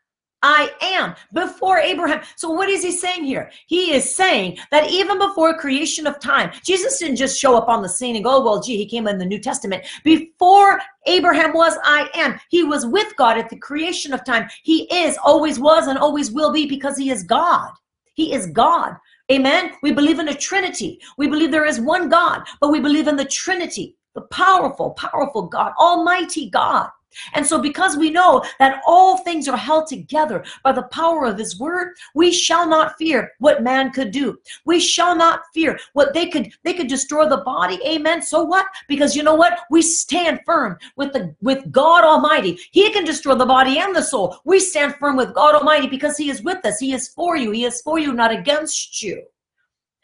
I 0.43 0.71
am 0.81 1.15
before 1.33 1.79
Abraham. 1.79 2.23
So 2.37 2.51
what 2.51 2.69
is 2.69 2.83
he 2.83 2.93
saying 2.93 3.25
here? 3.25 3.51
He 3.67 3.93
is 3.93 4.15
saying 4.15 4.59
that 4.71 4.91
even 4.91 5.19
before 5.19 5.59
creation 5.59 6.07
of 6.07 6.21
time, 6.21 6.53
Jesus 6.63 6.99
didn't 6.99 7.17
just 7.17 7.39
show 7.39 7.57
up 7.57 7.69
on 7.69 7.83
the 7.83 7.89
scene 7.89 8.15
and 8.15 8.25
go, 8.25 8.37
oh, 8.37 8.45
well, 8.45 8.63
gee, 8.63 8.77
he 8.77 8.87
came 8.87 9.09
in 9.09 9.19
the 9.19 9.25
New 9.25 9.41
Testament. 9.41 9.85
Before 10.05 10.81
Abraham 11.07 11.53
was, 11.53 11.77
I 11.83 12.09
am. 12.15 12.39
He 12.51 12.63
was 12.63 12.87
with 12.87 13.17
God 13.17 13.37
at 13.37 13.51
the 13.51 13.59
creation 13.59 14.13
of 14.13 14.25
time. 14.25 14.49
He 14.63 14.83
is, 14.95 15.19
always 15.25 15.59
was, 15.59 15.89
and 15.89 15.99
always 15.99 16.31
will 16.31 16.53
be 16.53 16.67
because 16.67 16.97
he 16.97 17.11
is 17.11 17.25
God. 17.25 17.73
He 18.15 18.33
is 18.33 18.47
God. 18.47 18.95
Amen. 19.31 19.73
We 19.83 19.93
believe 19.93 20.19
in 20.19 20.29
a 20.29 20.35
Trinity. 20.35 21.01
We 21.19 21.29
believe 21.29 21.51
there 21.51 21.67
is 21.67 21.81
one 21.81 22.09
God, 22.09 22.43
but 22.61 22.71
we 22.71 22.81
believe 22.81 23.09
in 23.09 23.17
the 23.17 23.25
Trinity, 23.25 23.97
the 24.15 24.23
powerful, 24.23 24.93
powerful 24.93 25.43
God, 25.43 25.73
Almighty 25.79 26.49
God. 26.49 26.91
And 27.35 27.47
so, 27.47 27.61
because 27.61 27.97
we 27.97 28.11
know 28.11 28.45
that 28.59 28.83
all 28.87 29.19
things 29.19 29.49
are 29.49 29.57
held 29.57 29.87
together 29.87 30.45
by 30.63 30.73
the 30.73 30.83
power 30.85 31.27
of 31.27 31.39
His 31.39 31.59
Word, 31.59 31.95
we 32.15 32.33
shall 32.33 32.69
not 32.69 32.97
fear 32.99 33.33
what 33.39 33.63
man 33.63 33.91
could 33.91 34.11
do. 34.11 34.39
We 34.65 34.81
shall 34.81 35.17
not 35.17 35.43
fear 35.55 35.79
what 35.93 36.15
they 36.15 36.27
could. 36.29 36.53
They 36.65 36.75
could 36.75 36.89
destroy 36.89 37.29
the 37.29 37.39
body. 37.39 37.79
Amen. 37.87 38.23
So 38.23 38.43
what? 38.43 38.67
Because 38.89 39.17
you 39.17 39.23
know 39.23 39.35
what? 39.35 39.61
We 39.71 39.83
stand 39.83 40.41
firm 40.45 40.79
with 40.97 41.13
the 41.13 41.35
with 41.41 41.71
God 41.71 42.05
Almighty. 42.05 42.59
He 42.71 42.91
can 42.93 43.05
destroy 43.05 43.35
the 43.35 43.47
body 43.47 43.79
and 43.79 43.95
the 43.95 44.03
soul. 44.03 44.39
We 44.45 44.61
stand 44.61 44.97
firm 44.97 45.17
with 45.17 45.35
God 45.35 45.55
Almighty 45.55 45.89
because 45.89 46.17
He 46.17 46.31
is 46.31 46.43
with 46.43 46.65
us. 46.65 46.79
He 46.79 46.93
is 46.93 47.09
for 47.09 47.37
you. 47.37 47.51
He 47.51 47.65
is 47.65 47.81
for 47.83 47.99
you, 47.99 48.13
not 48.13 48.33
against 48.33 49.03
you. 49.03 49.23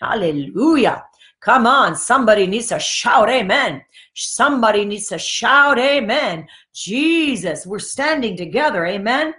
Hallelujah. 0.01 1.05
Come 1.45 1.67
on, 1.67 1.95
somebody 1.95 2.47
needs 2.47 2.69
to 2.69 2.79
shout 2.79 3.29
amen. 3.29 3.83
Somebody 4.15 4.87
needs 4.87 5.09
to 5.09 5.19
shout 5.19 5.79
amen. 5.79 6.49
Jesus, 6.73 7.67
we're 7.67 7.79
standing 7.79 8.35
together. 8.35 8.87
Amen. 8.87 9.35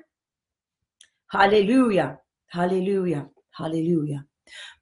Hallelujah. 1.31 2.19
Hallelujah. 2.47 3.27
Hallelujah. 3.57 4.23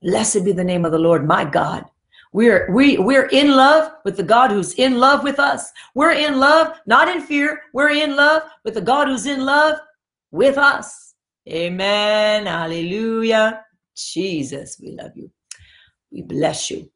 Blessed 0.02 0.44
be 0.44 0.52
the 0.52 0.66
name 0.66 0.84
of 0.84 0.92
the 0.92 1.00
Lord, 1.00 1.26
my 1.26 1.46
God. 1.46 1.86
We're 2.34 2.70
we 2.74 2.98
we're 2.98 3.28
in 3.28 3.56
love 3.56 3.94
with 4.04 4.18
the 4.18 4.24
God 4.24 4.52
who's 4.52 4.74
in 4.74 5.00
love 5.00 5.24
with 5.24 5.40
us. 5.40 5.72
We're 5.96 6.12
in 6.12 6.40
love, 6.40 6.76
not 6.88 7.08
in 7.08 7.22
fear. 7.22 7.62
We're 7.74 7.92
in 7.92 8.18
love 8.18 8.44
with 8.66 8.74
the 8.74 8.82
God 8.82 9.08
who's 9.08 9.28
in 9.28 9.46
love 9.46 9.78
with 10.32 10.58
us. 10.58 11.14
Amen. 11.48 12.48
Hallelujah. 12.48 13.64
Jesus, 13.96 14.78
we 14.82 14.92
love 14.92 15.12
you. 15.16 15.32
We 16.12 16.24
bless 16.24 16.70
you. 16.70 16.90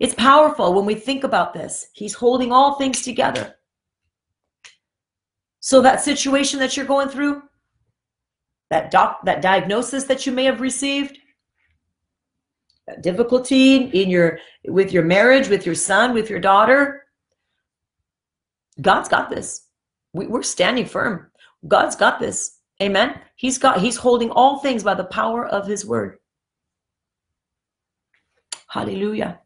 It's 0.00 0.14
powerful 0.14 0.72
when 0.72 0.86
we 0.86 0.94
think 0.94 1.24
about 1.24 1.52
this. 1.52 1.88
He's 1.92 2.14
holding 2.14 2.50
all 2.50 2.76
things 2.76 3.02
together. 3.02 3.54
So 5.60 5.82
that 5.82 6.00
situation 6.00 6.58
that 6.60 6.74
you're 6.74 6.86
going 6.86 7.10
through, 7.10 7.42
that 8.70 8.90
doc, 8.90 9.20
that 9.26 9.42
diagnosis 9.42 10.04
that 10.04 10.24
you 10.24 10.32
may 10.32 10.44
have 10.44 10.62
received, 10.62 11.18
that 12.86 13.02
difficulty 13.02 13.76
in 13.76 14.08
your 14.08 14.38
with 14.64 14.90
your 14.90 15.04
marriage, 15.04 15.48
with 15.48 15.66
your 15.66 15.74
son, 15.74 16.14
with 16.14 16.30
your 16.30 16.40
daughter, 16.40 17.04
God's 18.80 19.08
got 19.08 19.28
this. 19.28 19.66
We, 20.14 20.26
we're 20.26 20.42
standing 20.42 20.86
firm. 20.86 21.30
God's 21.68 21.94
got 21.94 22.18
this. 22.18 22.58
Amen. 22.82 23.20
He's 23.36 23.58
got 23.58 23.80
he's 23.80 23.96
holding 23.96 24.30
all 24.30 24.60
things 24.60 24.82
by 24.82 24.94
the 24.94 25.04
power 25.04 25.46
of 25.46 25.66
his 25.66 25.84
word. 25.84 26.16
Hallelujah. 28.68 29.40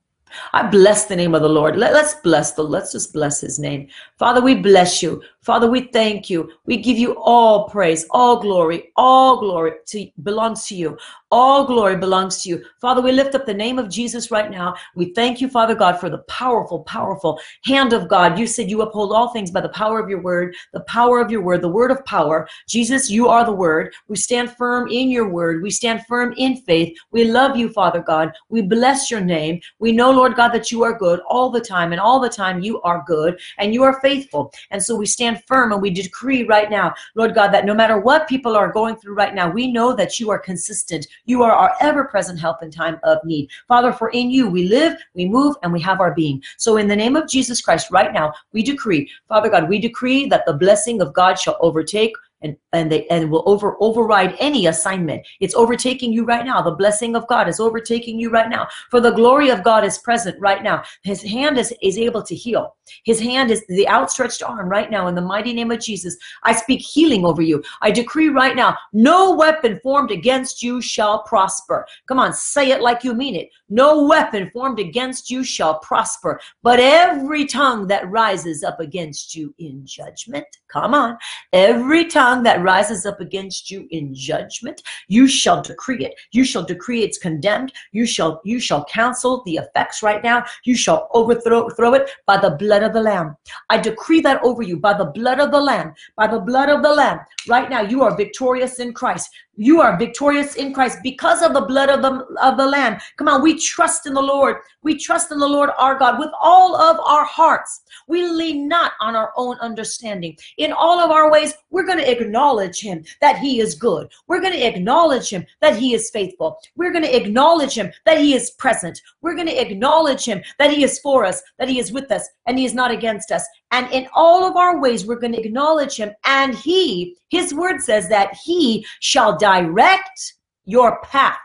I 0.52 0.68
bless 0.68 1.06
the 1.06 1.16
name 1.16 1.34
of 1.34 1.42
the 1.42 1.48
Lord. 1.48 1.76
Let, 1.76 1.94
us 1.94 2.14
bless 2.16 2.52
the, 2.52 2.62
let's 2.62 2.92
just 2.92 3.12
bless 3.12 3.40
his 3.40 3.58
name. 3.58 3.88
Father, 4.18 4.40
we 4.40 4.54
bless 4.54 5.02
you. 5.02 5.22
Father, 5.44 5.70
we 5.70 5.82
thank 5.92 6.30
you. 6.30 6.50
We 6.64 6.78
give 6.78 6.96
you 6.96 7.16
all 7.18 7.68
praise, 7.68 8.06
all 8.10 8.40
glory, 8.40 8.92
all 8.96 9.38
glory 9.38 9.72
to, 9.88 10.08
belongs 10.22 10.66
to 10.68 10.74
you. 10.74 10.96
All 11.30 11.66
glory 11.66 11.96
belongs 11.96 12.42
to 12.42 12.48
you. 12.48 12.64
Father, 12.80 13.02
we 13.02 13.10
lift 13.12 13.34
up 13.34 13.44
the 13.44 13.52
name 13.52 13.78
of 13.78 13.90
Jesus 13.90 14.30
right 14.30 14.50
now. 14.50 14.74
We 14.94 15.12
thank 15.14 15.40
you, 15.40 15.48
Father 15.48 15.74
God, 15.74 15.98
for 15.98 16.08
the 16.08 16.18
powerful, 16.28 16.84
powerful 16.84 17.40
hand 17.64 17.92
of 17.92 18.08
God. 18.08 18.38
You 18.38 18.46
said 18.46 18.70
you 18.70 18.82
uphold 18.82 19.12
all 19.12 19.28
things 19.28 19.50
by 19.50 19.60
the 19.60 19.68
power 19.70 19.98
of 19.98 20.08
your 20.08 20.22
word, 20.22 20.54
the 20.72 20.80
power 20.80 21.20
of 21.20 21.30
your 21.30 21.42
word, 21.42 21.60
the 21.60 21.68
word 21.68 21.90
of 21.90 22.04
power. 22.04 22.48
Jesus, 22.68 23.10
you 23.10 23.28
are 23.28 23.44
the 23.44 23.52
word. 23.52 23.92
We 24.08 24.16
stand 24.16 24.52
firm 24.52 24.88
in 24.88 25.10
your 25.10 25.28
word. 25.28 25.62
We 25.62 25.70
stand 25.70 26.06
firm 26.06 26.34
in 26.36 26.56
faith. 26.58 26.96
We 27.10 27.24
love 27.24 27.56
you, 27.56 27.68
Father 27.68 28.00
God. 28.00 28.32
We 28.48 28.62
bless 28.62 29.10
your 29.10 29.20
name. 29.20 29.60
We 29.78 29.92
know, 29.92 30.10
Lord 30.10 30.36
God, 30.36 30.50
that 30.50 30.70
you 30.70 30.84
are 30.84 30.96
good 30.96 31.20
all 31.28 31.50
the 31.50 31.60
time, 31.60 31.92
and 31.92 32.00
all 32.00 32.20
the 32.20 32.28
time 32.28 32.62
you 32.62 32.80
are 32.82 33.04
good 33.06 33.40
and 33.58 33.74
you 33.74 33.82
are 33.82 34.00
faithful. 34.00 34.52
And 34.70 34.82
so 34.82 34.94
we 34.96 35.06
stand 35.06 35.33
firm 35.46 35.72
and 35.72 35.82
we 35.82 35.90
decree 35.90 36.44
right 36.44 36.70
now, 36.70 36.94
Lord 37.14 37.34
God, 37.34 37.48
that 37.48 37.64
no 37.64 37.74
matter 37.74 37.98
what 37.98 38.28
people 38.28 38.56
are 38.56 38.72
going 38.72 38.96
through 38.96 39.14
right 39.14 39.34
now, 39.34 39.50
we 39.50 39.70
know 39.70 39.94
that 39.94 40.18
you 40.18 40.30
are 40.30 40.38
consistent. 40.38 41.06
You 41.26 41.42
are 41.42 41.52
our 41.52 41.74
ever 41.80 42.04
present 42.04 42.40
help 42.40 42.62
in 42.62 42.70
time 42.70 42.98
of 43.02 43.18
need. 43.24 43.50
Father, 43.68 43.92
for 43.92 44.10
in 44.10 44.30
you 44.30 44.48
we 44.48 44.68
live, 44.68 44.96
we 45.14 45.26
move, 45.26 45.56
and 45.62 45.72
we 45.72 45.80
have 45.80 46.00
our 46.00 46.14
being. 46.14 46.42
So 46.56 46.76
in 46.76 46.88
the 46.88 46.96
name 46.96 47.16
of 47.16 47.28
Jesus 47.28 47.60
Christ, 47.60 47.90
right 47.90 48.12
now, 48.12 48.32
we 48.52 48.62
decree, 48.62 49.10
Father 49.28 49.48
God, 49.50 49.68
we 49.68 49.78
decree 49.78 50.26
that 50.28 50.46
the 50.46 50.54
blessing 50.54 51.00
of 51.00 51.12
God 51.12 51.38
shall 51.38 51.56
overtake 51.60 52.14
and 52.44 52.56
and 52.72 52.92
they 52.92 53.06
and 53.08 53.30
will 53.30 53.42
over 53.46 53.76
override 53.80 54.36
any 54.38 54.66
assignment. 54.66 55.26
It's 55.40 55.54
overtaking 55.54 56.12
you 56.12 56.24
right 56.24 56.44
now. 56.44 56.62
The 56.62 56.70
blessing 56.70 57.16
of 57.16 57.26
god 57.26 57.48
is 57.48 57.58
overtaking 57.58 58.20
you 58.20 58.30
right 58.30 58.48
now. 58.48 58.68
For 58.90 59.00
the 59.00 59.10
glory 59.10 59.48
of 59.48 59.64
god 59.64 59.84
is 59.84 59.98
present 59.98 60.38
right 60.40 60.62
now. 60.62 60.84
His 61.02 61.22
hand 61.22 61.58
is 61.58 61.74
is 61.82 61.98
able 61.98 62.22
to 62.22 62.34
heal. 62.34 62.76
His 63.04 63.18
hand 63.18 63.50
is 63.50 63.64
the 63.68 63.88
outstretched 63.88 64.42
arm 64.42 64.68
right 64.68 64.90
now 64.90 65.08
in 65.08 65.14
the 65.14 65.22
mighty 65.22 65.54
name 65.54 65.70
of 65.70 65.80
jesus. 65.80 66.16
I 66.42 66.52
speak 66.52 66.80
healing 66.80 67.24
over 67.24 67.42
you. 67.42 67.62
I 67.80 67.90
decree 67.90 68.28
right 68.28 68.54
now 68.54 68.76
no 68.92 69.34
weapon 69.34 69.80
formed 69.82 70.10
against 70.10 70.62
you 70.62 70.80
shall 70.80 71.22
prosper. 71.22 71.86
Come 72.06 72.18
on 72.18 72.32
say 72.34 72.70
it 72.70 72.82
like 72.82 73.02
you 73.02 73.14
mean 73.14 73.34
it. 73.34 73.48
No 73.70 74.04
weapon 74.04 74.50
formed 74.50 74.78
against 74.78 75.30
you 75.30 75.42
shall 75.42 75.78
prosper 75.78 76.40
but 76.62 76.78
every 76.78 77.46
tongue 77.46 77.86
that 77.86 78.10
rises 78.10 78.62
up 78.62 78.80
against 78.80 79.34
you 79.34 79.54
in 79.58 79.86
judgment. 79.86 80.46
Come 80.68 80.92
on. 80.92 81.16
Every 81.52 82.04
tongue 82.06 82.33
that 82.42 82.62
rises 82.62 83.06
up 83.06 83.20
against 83.20 83.70
you 83.70 83.86
in 83.90 84.14
judgment, 84.14 84.82
you 85.08 85.26
shall 85.26 85.62
decree 85.62 86.04
it. 86.04 86.14
You 86.32 86.44
shall 86.44 86.64
decree 86.64 87.02
it's 87.02 87.18
condemned. 87.18 87.72
You 87.92 88.06
shall 88.06 88.40
you 88.44 88.60
shall 88.60 88.84
cancel 88.84 89.42
the 89.44 89.56
effects 89.56 90.02
right 90.02 90.22
now. 90.22 90.44
You 90.64 90.76
shall 90.76 91.08
overthrow 91.12 91.70
throw 91.70 91.94
it 91.94 92.10
by 92.26 92.36
the 92.36 92.50
blood 92.50 92.82
of 92.82 92.92
the 92.92 93.02
Lamb. 93.02 93.36
I 93.70 93.78
decree 93.78 94.20
that 94.22 94.42
over 94.42 94.62
you 94.62 94.78
by 94.78 94.94
the 94.94 95.06
blood 95.06 95.40
of 95.40 95.50
the 95.50 95.60
Lamb. 95.60 95.94
By 96.16 96.26
the 96.26 96.40
blood 96.40 96.68
of 96.68 96.82
the 96.82 96.92
Lamb. 96.92 97.20
Right 97.48 97.70
now, 97.70 97.82
you 97.82 98.02
are 98.02 98.16
victorious 98.16 98.78
in 98.78 98.92
Christ. 98.92 99.30
You 99.56 99.80
are 99.80 99.96
victorious 99.96 100.56
in 100.56 100.74
Christ 100.74 100.98
because 101.02 101.42
of 101.42 101.54
the 101.54 101.60
blood 101.60 101.88
of 101.88 102.02
the 102.02 102.26
of 102.42 102.56
the 102.56 102.66
Lamb. 102.66 102.98
Come 103.16 103.28
on, 103.28 103.42
we 103.42 103.58
trust 103.58 104.06
in 104.06 104.14
the 104.14 104.22
Lord. 104.22 104.56
We 104.82 104.98
trust 104.98 105.30
in 105.30 105.38
the 105.38 105.46
Lord 105.46 105.70
our 105.78 105.96
God 105.96 106.18
with 106.18 106.30
all 106.40 106.74
of 106.74 106.98
our 106.98 107.24
hearts. 107.24 107.82
We 108.08 108.26
lean 108.26 108.66
not 108.66 108.92
on 109.00 109.14
our 109.14 109.32
own 109.36 109.56
understanding. 109.60 110.36
In 110.58 110.72
all 110.72 110.98
of 110.98 111.10
our 111.10 111.30
ways, 111.30 111.54
we're 111.70 111.86
going 111.86 111.98
to 111.98 112.10
acknowledge 112.24 112.80
him 112.80 113.04
that 113.20 113.38
he 113.38 113.60
is 113.60 113.74
good. 113.74 114.08
We're 114.26 114.40
going 114.40 114.52
to 114.52 114.66
acknowledge 114.66 115.28
him 115.30 115.44
that 115.60 115.76
he 115.76 115.94
is 115.94 116.10
faithful. 116.10 116.58
We're 116.76 116.92
going 116.92 117.04
to 117.04 117.16
acknowledge 117.16 117.74
him 117.74 117.92
that 118.06 118.18
he 118.18 118.34
is 118.34 118.50
present. 118.52 119.00
We're 119.20 119.34
going 119.34 119.48
to 119.48 119.60
acknowledge 119.60 120.24
him 120.24 120.42
that 120.58 120.70
he 120.70 120.84
is 120.84 120.98
for 121.00 121.24
us, 121.24 121.42
that 121.58 121.68
he 121.68 121.78
is 121.78 121.92
with 121.92 122.10
us, 122.10 122.28
and 122.46 122.58
he 122.58 122.64
is 122.64 122.74
not 122.74 122.90
against 122.90 123.30
us. 123.30 123.46
And 123.70 123.90
in 123.92 124.08
all 124.14 124.44
of 124.44 124.56
our 124.56 124.80
ways, 124.80 125.06
we're 125.06 125.20
going 125.20 125.32
to 125.32 125.40
acknowledge 125.40 125.96
him. 125.96 126.12
And 126.24 126.54
he, 126.54 127.16
his 127.28 127.52
word 127.54 127.80
says 127.80 128.08
that 128.08 128.34
he 128.44 128.86
shall 129.00 129.36
direct 129.36 130.34
your 130.64 131.00
path. 131.02 131.38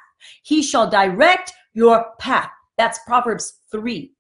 He 0.44 0.62
shall 0.62 0.90
direct 0.90 1.54
your 1.74 2.14
path. 2.20 2.50
That's 2.78 3.00
Proverbs 3.06 3.60
3 3.72 4.12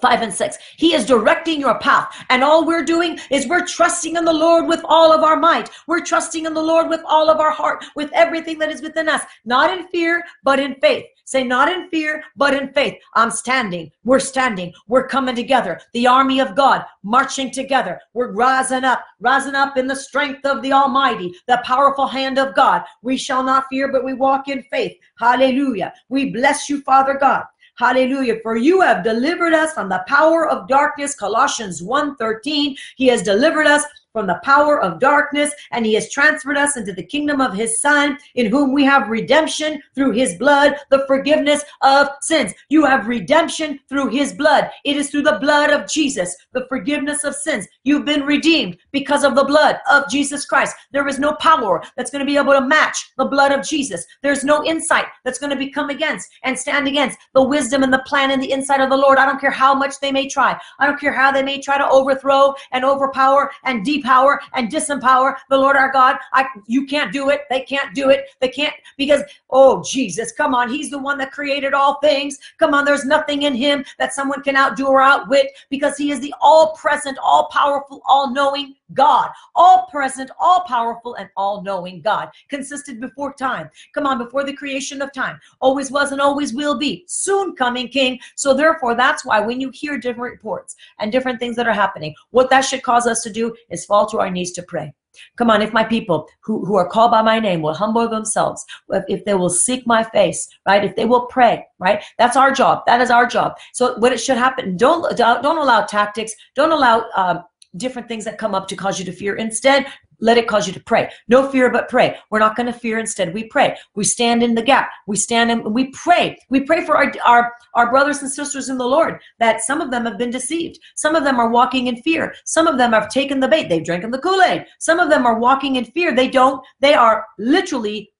5 0.00 0.22
and 0.22 0.32
6. 0.32 0.58
He 0.76 0.94
is 0.94 1.06
directing 1.06 1.60
your 1.60 1.78
path. 1.78 2.24
And 2.30 2.42
all 2.42 2.66
we're 2.66 2.84
doing 2.84 3.18
is 3.30 3.46
we're 3.46 3.66
trusting 3.66 4.16
in 4.16 4.24
the 4.24 4.32
Lord 4.32 4.66
with 4.66 4.80
all 4.84 5.12
of 5.12 5.22
our 5.22 5.36
might. 5.36 5.70
We're 5.86 6.04
trusting 6.04 6.46
in 6.46 6.54
the 6.54 6.62
Lord 6.62 6.88
with 6.88 7.02
all 7.06 7.28
of 7.30 7.38
our 7.38 7.50
heart, 7.50 7.84
with 7.96 8.10
everything 8.12 8.58
that 8.58 8.70
is 8.70 8.82
within 8.82 9.08
us, 9.08 9.22
not 9.44 9.76
in 9.76 9.88
fear, 9.88 10.24
but 10.44 10.60
in 10.60 10.74
faith. 10.76 11.06
Say, 11.24 11.44
not 11.44 11.68
in 11.68 11.88
fear, 11.90 12.24
but 12.36 12.54
in 12.54 12.72
faith. 12.72 12.98
I'm 13.14 13.30
standing. 13.30 13.92
We're 14.02 14.18
standing. 14.18 14.72
We're 14.88 15.06
coming 15.06 15.36
together. 15.36 15.80
The 15.92 16.08
army 16.08 16.40
of 16.40 16.56
God 16.56 16.84
marching 17.04 17.52
together. 17.52 18.00
We're 18.14 18.32
rising 18.32 18.82
up, 18.82 19.04
rising 19.20 19.54
up 19.54 19.76
in 19.76 19.86
the 19.86 19.94
strength 19.94 20.44
of 20.44 20.60
the 20.60 20.72
Almighty, 20.72 21.32
the 21.46 21.62
powerful 21.64 22.08
hand 22.08 22.36
of 22.36 22.56
God. 22.56 22.82
We 23.02 23.16
shall 23.16 23.44
not 23.44 23.66
fear, 23.70 23.92
but 23.92 24.04
we 24.04 24.12
walk 24.12 24.48
in 24.48 24.64
faith. 24.72 24.98
Hallelujah. 25.20 25.92
We 26.08 26.30
bless 26.30 26.68
you, 26.68 26.80
Father 26.80 27.14
God. 27.14 27.44
Hallelujah. 27.80 28.40
For 28.42 28.58
you 28.58 28.82
have 28.82 29.02
delivered 29.02 29.54
us 29.54 29.72
from 29.72 29.88
the 29.88 30.04
power 30.06 30.46
of 30.46 30.68
darkness. 30.68 31.14
Colossians 31.14 31.80
1:13. 31.80 32.76
He 32.96 33.06
has 33.06 33.22
delivered 33.22 33.66
us 33.66 33.84
from 34.12 34.26
the 34.26 34.40
power 34.42 34.80
of 34.80 35.00
darkness, 35.00 35.52
and 35.72 35.86
he 35.86 35.94
has 35.94 36.10
transferred 36.10 36.56
us 36.56 36.76
into 36.76 36.92
the 36.92 37.02
kingdom 37.02 37.40
of 37.40 37.54
his 37.54 37.80
son, 37.80 38.18
in 38.34 38.46
whom 38.46 38.72
we 38.72 38.84
have 38.84 39.08
redemption 39.08 39.80
through 39.94 40.12
his 40.12 40.36
blood, 40.36 40.76
the 40.90 41.04
forgiveness 41.06 41.64
of 41.82 42.08
sins. 42.20 42.52
You 42.68 42.84
have 42.84 43.08
redemption 43.08 43.80
through 43.88 44.08
his 44.08 44.32
blood. 44.32 44.70
It 44.84 44.96
is 44.96 45.10
through 45.10 45.22
the 45.22 45.38
blood 45.40 45.70
of 45.70 45.88
Jesus, 45.88 46.36
the 46.52 46.66
forgiveness 46.68 47.24
of 47.24 47.34
sins. 47.34 47.66
You've 47.84 48.04
been 48.04 48.22
redeemed 48.22 48.76
because 48.92 49.24
of 49.24 49.34
the 49.34 49.44
blood 49.44 49.78
of 49.90 50.08
Jesus 50.08 50.44
Christ. 50.44 50.74
There 50.92 51.06
is 51.08 51.18
no 51.18 51.34
power 51.34 51.82
that's 51.96 52.10
going 52.10 52.24
to 52.24 52.30
be 52.30 52.36
able 52.36 52.52
to 52.52 52.60
match 52.60 53.12
the 53.16 53.24
blood 53.24 53.52
of 53.52 53.66
Jesus. 53.66 54.04
There's 54.22 54.44
no 54.44 54.64
insight 54.64 55.06
that's 55.24 55.38
going 55.38 55.50
to 55.50 55.56
be 55.56 55.70
come 55.70 55.90
against 55.90 56.30
and 56.42 56.58
stand 56.58 56.88
against 56.88 57.18
the 57.34 57.42
wisdom 57.42 57.82
and 57.82 57.92
the 57.92 58.04
plan 58.06 58.30
in 58.30 58.40
the 58.40 58.52
inside 58.52 58.80
of 58.80 58.90
the 58.90 58.96
Lord. 58.96 59.18
I 59.18 59.26
don't 59.26 59.40
care 59.40 59.50
how 59.50 59.74
much 59.74 60.00
they 60.00 60.12
may 60.12 60.28
try. 60.28 60.58
I 60.78 60.86
don't 60.86 61.00
care 61.00 61.12
how 61.12 61.30
they 61.30 61.42
may 61.42 61.60
try 61.60 61.78
to 61.78 61.88
overthrow 61.88 62.54
and 62.72 62.84
overpower 62.84 63.50
and 63.64 63.84
deep 63.84 63.99
depower 64.00 64.38
and 64.54 64.70
disempower 64.70 65.36
the 65.48 65.56
Lord 65.56 65.76
our 65.76 65.92
God. 65.92 66.16
I 66.32 66.46
you 66.66 66.86
can't 66.86 67.12
do 67.12 67.30
it. 67.30 67.42
They 67.50 67.60
can't 67.60 67.94
do 67.94 68.10
it. 68.10 68.26
They 68.40 68.48
can't 68.48 68.74
because 68.96 69.22
oh 69.50 69.82
Jesus, 69.82 70.32
come 70.32 70.54
on, 70.54 70.70
he's 70.70 70.90
the 70.90 70.98
one 70.98 71.18
that 71.18 71.32
created 71.32 71.74
all 71.74 71.98
things. 72.00 72.38
Come 72.58 72.74
on, 72.74 72.84
there's 72.84 73.04
nothing 73.04 73.42
in 73.42 73.54
him 73.54 73.84
that 73.98 74.14
someone 74.14 74.42
can 74.42 74.56
outdo 74.56 74.86
or 74.86 75.00
outwit 75.00 75.52
because 75.68 75.96
he 75.96 76.10
is 76.10 76.20
the 76.20 76.34
all-present, 76.40 77.18
all-powerful, 77.22 78.02
all-knowing 78.06 78.74
God, 78.94 79.30
all 79.54 79.86
present, 79.90 80.30
all 80.38 80.62
powerful, 80.62 81.14
and 81.14 81.28
all 81.36 81.62
knowing 81.62 82.00
God, 82.00 82.30
consisted 82.48 83.00
before 83.00 83.34
time. 83.34 83.70
Come 83.94 84.06
on, 84.06 84.18
before 84.18 84.44
the 84.44 84.52
creation 84.52 85.02
of 85.02 85.12
time, 85.12 85.38
always 85.60 85.90
was 85.90 86.12
and 86.12 86.20
always 86.20 86.52
will 86.52 86.78
be, 86.78 87.04
soon 87.06 87.54
coming 87.56 87.88
King. 87.88 88.18
So, 88.36 88.54
therefore, 88.54 88.94
that's 88.94 89.24
why 89.24 89.40
when 89.40 89.60
you 89.60 89.70
hear 89.72 89.98
different 89.98 90.32
reports 90.32 90.76
and 90.98 91.12
different 91.12 91.38
things 91.38 91.56
that 91.56 91.68
are 91.68 91.72
happening, 91.72 92.14
what 92.30 92.50
that 92.50 92.62
should 92.62 92.82
cause 92.82 93.06
us 93.06 93.22
to 93.22 93.30
do 93.30 93.54
is 93.70 93.84
fall 93.84 94.06
to 94.06 94.18
our 94.18 94.30
knees 94.30 94.52
to 94.52 94.62
pray. 94.62 94.92
Come 95.36 95.50
on, 95.50 95.62
if 95.62 95.72
my 95.72 95.84
people 95.84 96.28
who, 96.40 96.64
who 96.64 96.76
are 96.76 96.88
called 96.88 97.10
by 97.10 97.22
my 97.22 97.38
name 97.38 97.62
will 97.62 97.74
humble 97.74 98.08
themselves, 98.08 98.64
if, 99.08 99.24
they 99.24 99.34
will 99.34 99.50
seek 99.50 99.86
my 99.86 100.04
face, 100.04 100.48
right? 100.66 100.84
If 100.84 100.96
they 100.96 101.04
will 101.04 101.26
pray, 101.26 101.66
right? 101.78 102.02
That's 102.18 102.36
our 102.36 102.52
job. 102.52 102.84
That 102.86 103.00
is 103.00 103.10
our 103.10 103.26
job. 103.26 103.54
So 103.72 103.98
what 103.98 104.12
it 104.12 104.20
should 104.20 104.38
happen, 104.38 104.76
don't 104.76 105.16
don't, 105.16 105.42
don't 105.42 105.58
allow 105.58 105.82
tactics, 105.82 106.32
don't 106.54 106.72
allow 106.72 107.06
um, 107.16 107.44
different 107.76 108.08
things 108.08 108.24
that 108.24 108.38
come 108.38 108.54
up 108.54 108.68
to 108.68 108.76
cause 108.76 108.98
you 108.98 109.04
to 109.04 109.12
fear. 109.12 109.36
Instead, 109.36 109.86
let 110.20 110.36
it 110.36 110.46
cause 110.46 110.66
you 110.66 110.72
to 110.72 110.80
pray. 110.80 111.10
No 111.28 111.48
fear, 111.48 111.70
but 111.70 111.88
pray. 111.88 112.16
We're 112.30 112.40
not 112.40 112.56
going 112.56 112.66
to 112.66 112.72
fear. 112.72 112.98
Instead, 112.98 113.32
we 113.32 113.44
pray. 113.44 113.76
We 113.94 114.04
stand 114.04 114.42
in 114.42 114.54
the 114.54 114.62
gap. 114.62 114.90
We 115.06 115.16
stand 115.16 115.50
and 115.50 115.64
we 115.74 115.90
pray. 115.92 116.36
We 116.50 116.60
pray 116.60 116.84
for 116.84 116.96
our, 116.96 117.12
our, 117.24 117.52
our 117.74 117.90
brothers 117.90 118.20
and 118.20 118.30
sisters 118.30 118.68
in 118.68 118.76
the 118.76 118.86
Lord 118.86 119.20
that 119.38 119.62
some 119.62 119.80
of 119.80 119.90
them 119.90 120.04
have 120.04 120.18
been 120.18 120.30
deceived. 120.30 120.78
Some 120.94 121.14
of 121.14 121.24
them 121.24 121.40
are 121.40 121.48
walking 121.48 121.86
in 121.86 122.02
fear. 122.02 122.34
Some 122.44 122.66
of 122.66 122.76
them 122.76 122.92
have 122.92 123.08
taken 123.08 123.40
the 123.40 123.48
bait. 123.48 123.68
They've 123.68 123.84
drinking 123.84 124.10
the 124.10 124.18
Kool-Aid. 124.18 124.66
Some 124.78 125.00
of 125.00 125.08
them 125.08 125.26
are 125.26 125.38
walking 125.38 125.76
in 125.76 125.84
fear. 125.84 126.14
They 126.14 126.28
don't, 126.28 126.64
they 126.80 126.94
are 126.94 127.24
literally 127.38 128.12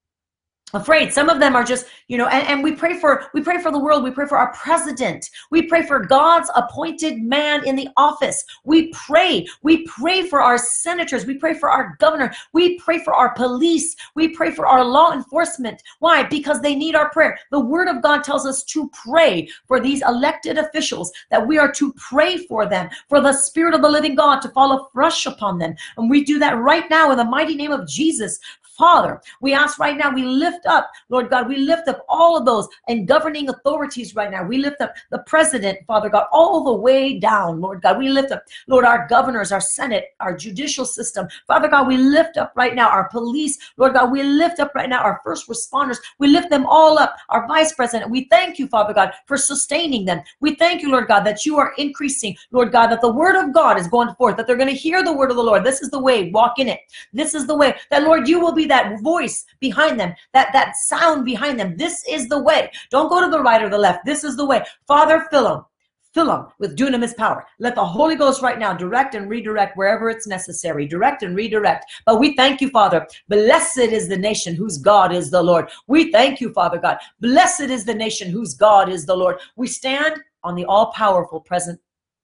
afraid. 0.74 1.12
Some 1.12 1.28
of 1.28 1.40
them 1.40 1.56
are 1.56 1.64
just 1.64 1.86
you 2.08 2.18
know 2.18 2.26
and, 2.26 2.46
and 2.46 2.62
we 2.62 2.72
pray 2.72 2.98
for 2.98 3.24
we 3.34 3.42
pray 3.42 3.60
for 3.62 3.70
the 3.70 3.78
world. 3.78 4.04
We 4.04 4.10
pray 4.10 4.26
for 4.26 4.38
our 4.38 4.52
president. 4.52 5.30
We 5.50 5.62
pray 5.62 5.86
for 5.86 6.00
god's 6.00 6.50
appointed 6.54 7.22
man 7.22 7.66
in 7.66 7.76
the 7.76 7.88
office. 7.96 8.44
We 8.64 8.92
pray. 8.92 9.46
We 9.62 9.86
pray 9.86 10.28
for 10.28 10.40
our 10.40 10.58
senators. 10.58 11.26
We 11.26 11.34
pray 11.34 11.54
for 11.54 11.70
our 11.70 11.96
governor. 11.98 12.32
We 12.52 12.78
pray 12.78 12.98
for 12.98 13.14
our 13.14 13.34
police. 13.34 13.96
We 14.14 14.28
pray 14.28 14.50
for 14.50 14.66
our 14.66 14.84
law 14.84 15.12
enforcement. 15.12 15.82
Why? 15.98 16.24
Because 16.24 16.60
they 16.60 16.74
need 16.74 16.94
our 16.94 17.10
prayer. 17.10 17.38
The 17.50 17.60
word 17.60 17.88
of 17.88 18.02
god 18.02 18.24
tells 18.24 18.46
us 18.46 18.62
to 18.64 18.90
pray 18.90 19.48
for 19.66 19.80
these 19.80 20.02
elected 20.02 20.58
officials 20.58 21.12
that 21.30 21.46
we 21.46 21.58
are 21.58 21.72
to 21.72 21.92
pray 21.94 22.36
for 22.36 22.66
them 22.66 22.88
for 23.08 23.20
the 23.20 23.32
spirit 23.32 23.74
of 23.74 23.82
the 23.82 23.88
living 23.88 24.14
god 24.14 24.40
to 24.40 24.48
fall 24.50 24.86
afresh 24.86 25.26
upon 25.26 25.58
them. 25.58 25.74
And 25.96 26.10
we 26.10 26.24
do 26.24 26.38
that 26.38 26.58
right 26.58 26.88
now 26.90 27.10
in 27.10 27.18
the 27.18 27.24
mighty 27.24 27.54
name 27.54 27.72
of 27.72 27.86
jesus 27.86 28.38
Father, 28.80 29.20
we 29.42 29.52
ask 29.52 29.78
right 29.78 29.98
now, 29.98 30.10
we 30.10 30.24
lift 30.24 30.64
up, 30.64 30.90
Lord 31.10 31.28
God, 31.28 31.48
we 31.48 31.58
lift 31.58 31.86
up 31.86 32.02
all 32.08 32.34
of 32.34 32.46
those 32.46 32.66
and 32.88 33.06
governing 33.06 33.50
authorities 33.50 34.16
right 34.16 34.30
now. 34.30 34.42
We 34.42 34.56
lift 34.56 34.80
up 34.80 34.94
the 35.10 35.18
president, 35.26 35.80
Father 35.86 36.08
God, 36.08 36.24
all 36.32 36.64
the 36.64 36.72
way 36.72 37.18
down, 37.18 37.60
Lord 37.60 37.82
God. 37.82 37.98
We 37.98 38.08
lift 38.08 38.32
up, 38.32 38.42
Lord, 38.68 38.86
our 38.86 39.06
governors, 39.06 39.52
our 39.52 39.60
Senate, 39.60 40.14
our 40.18 40.34
judicial 40.34 40.86
system. 40.86 41.28
Father 41.46 41.68
God, 41.68 41.88
we 41.88 41.98
lift 41.98 42.38
up 42.38 42.54
right 42.56 42.74
now 42.74 42.88
our 42.88 43.10
police, 43.10 43.58
Lord 43.76 43.92
God, 43.92 44.10
we 44.10 44.22
lift 44.22 44.60
up 44.60 44.74
right 44.74 44.88
now 44.88 45.02
our 45.02 45.20
first 45.22 45.46
responders. 45.46 45.98
We 46.18 46.28
lift 46.28 46.48
them 46.48 46.64
all 46.64 46.98
up, 46.98 47.16
our 47.28 47.46
vice 47.46 47.74
president. 47.74 48.10
We 48.10 48.28
thank 48.30 48.58
you, 48.58 48.66
Father 48.66 48.94
God, 48.94 49.12
for 49.26 49.36
sustaining 49.36 50.06
them. 50.06 50.22
We 50.40 50.54
thank 50.54 50.80
you, 50.80 50.90
Lord 50.90 51.06
God, 51.06 51.24
that 51.24 51.44
you 51.44 51.58
are 51.58 51.74
increasing, 51.76 52.34
Lord 52.50 52.72
God, 52.72 52.86
that 52.86 53.02
the 53.02 53.12
word 53.12 53.36
of 53.36 53.52
God 53.52 53.78
is 53.78 53.88
going 53.88 54.14
forth, 54.14 54.38
that 54.38 54.46
they're 54.46 54.56
going 54.56 54.70
to 54.70 54.74
hear 54.74 55.04
the 55.04 55.12
word 55.12 55.30
of 55.30 55.36
the 55.36 55.42
Lord. 55.42 55.64
This 55.64 55.82
is 55.82 55.90
the 55.90 56.00
way, 56.00 56.30
walk 56.30 56.58
in 56.58 56.66
it. 56.66 56.80
This 57.12 57.34
is 57.34 57.46
the 57.46 57.54
way 57.54 57.74
that, 57.90 58.04
Lord, 58.04 58.26
you 58.26 58.40
will 58.40 58.54
be 58.54 58.69
that 58.70 59.00
voice 59.02 59.44
behind 59.60 60.00
them, 60.00 60.14
that 60.32 60.48
that 60.52 60.76
sound 60.76 61.24
behind 61.24 61.60
them. 61.60 61.76
This 61.76 62.04
is 62.08 62.28
the 62.28 62.42
way. 62.42 62.70
Don't 62.90 63.10
go 63.10 63.20
to 63.20 63.30
the 63.30 63.42
right 63.42 63.62
or 63.62 63.68
the 63.68 63.78
left. 63.78 64.04
This 64.04 64.24
is 64.24 64.36
the 64.36 64.46
way. 64.46 64.64
Father, 64.86 65.26
fill 65.30 65.44
them. 65.44 65.64
Fill 66.12 66.26
them 66.26 66.46
with 66.58 66.76
dunamis 66.76 67.16
power. 67.16 67.46
Let 67.60 67.76
the 67.76 67.84
Holy 67.84 68.16
Ghost 68.16 68.42
right 68.42 68.58
now 68.58 68.72
direct 68.72 69.14
and 69.14 69.30
redirect 69.30 69.76
wherever 69.76 70.10
it's 70.10 70.26
necessary. 70.26 70.84
Direct 70.84 71.22
and 71.22 71.36
redirect. 71.36 71.84
But 72.04 72.18
we 72.18 72.34
thank 72.34 72.60
you, 72.60 72.68
Father. 72.70 73.06
Blessed 73.28 73.78
is 73.78 74.08
the 74.08 74.16
nation 74.16 74.56
whose 74.56 74.76
God 74.76 75.12
is 75.12 75.30
the 75.30 75.42
Lord. 75.42 75.68
We 75.86 76.10
thank 76.10 76.40
you, 76.40 76.52
Father 76.52 76.78
God. 76.78 76.98
Blessed 77.20 77.70
is 77.70 77.84
the 77.84 77.94
nation 77.94 78.28
whose 78.28 78.54
God 78.54 78.88
is 78.88 79.06
the 79.06 79.14
Lord. 79.14 79.38
We 79.54 79.68
stand 79.68 80.20
on 80.42 80.56
the 80.56 80.64
all 80.64 80.90
powerful 80.92 81.40
present 81.40 81.78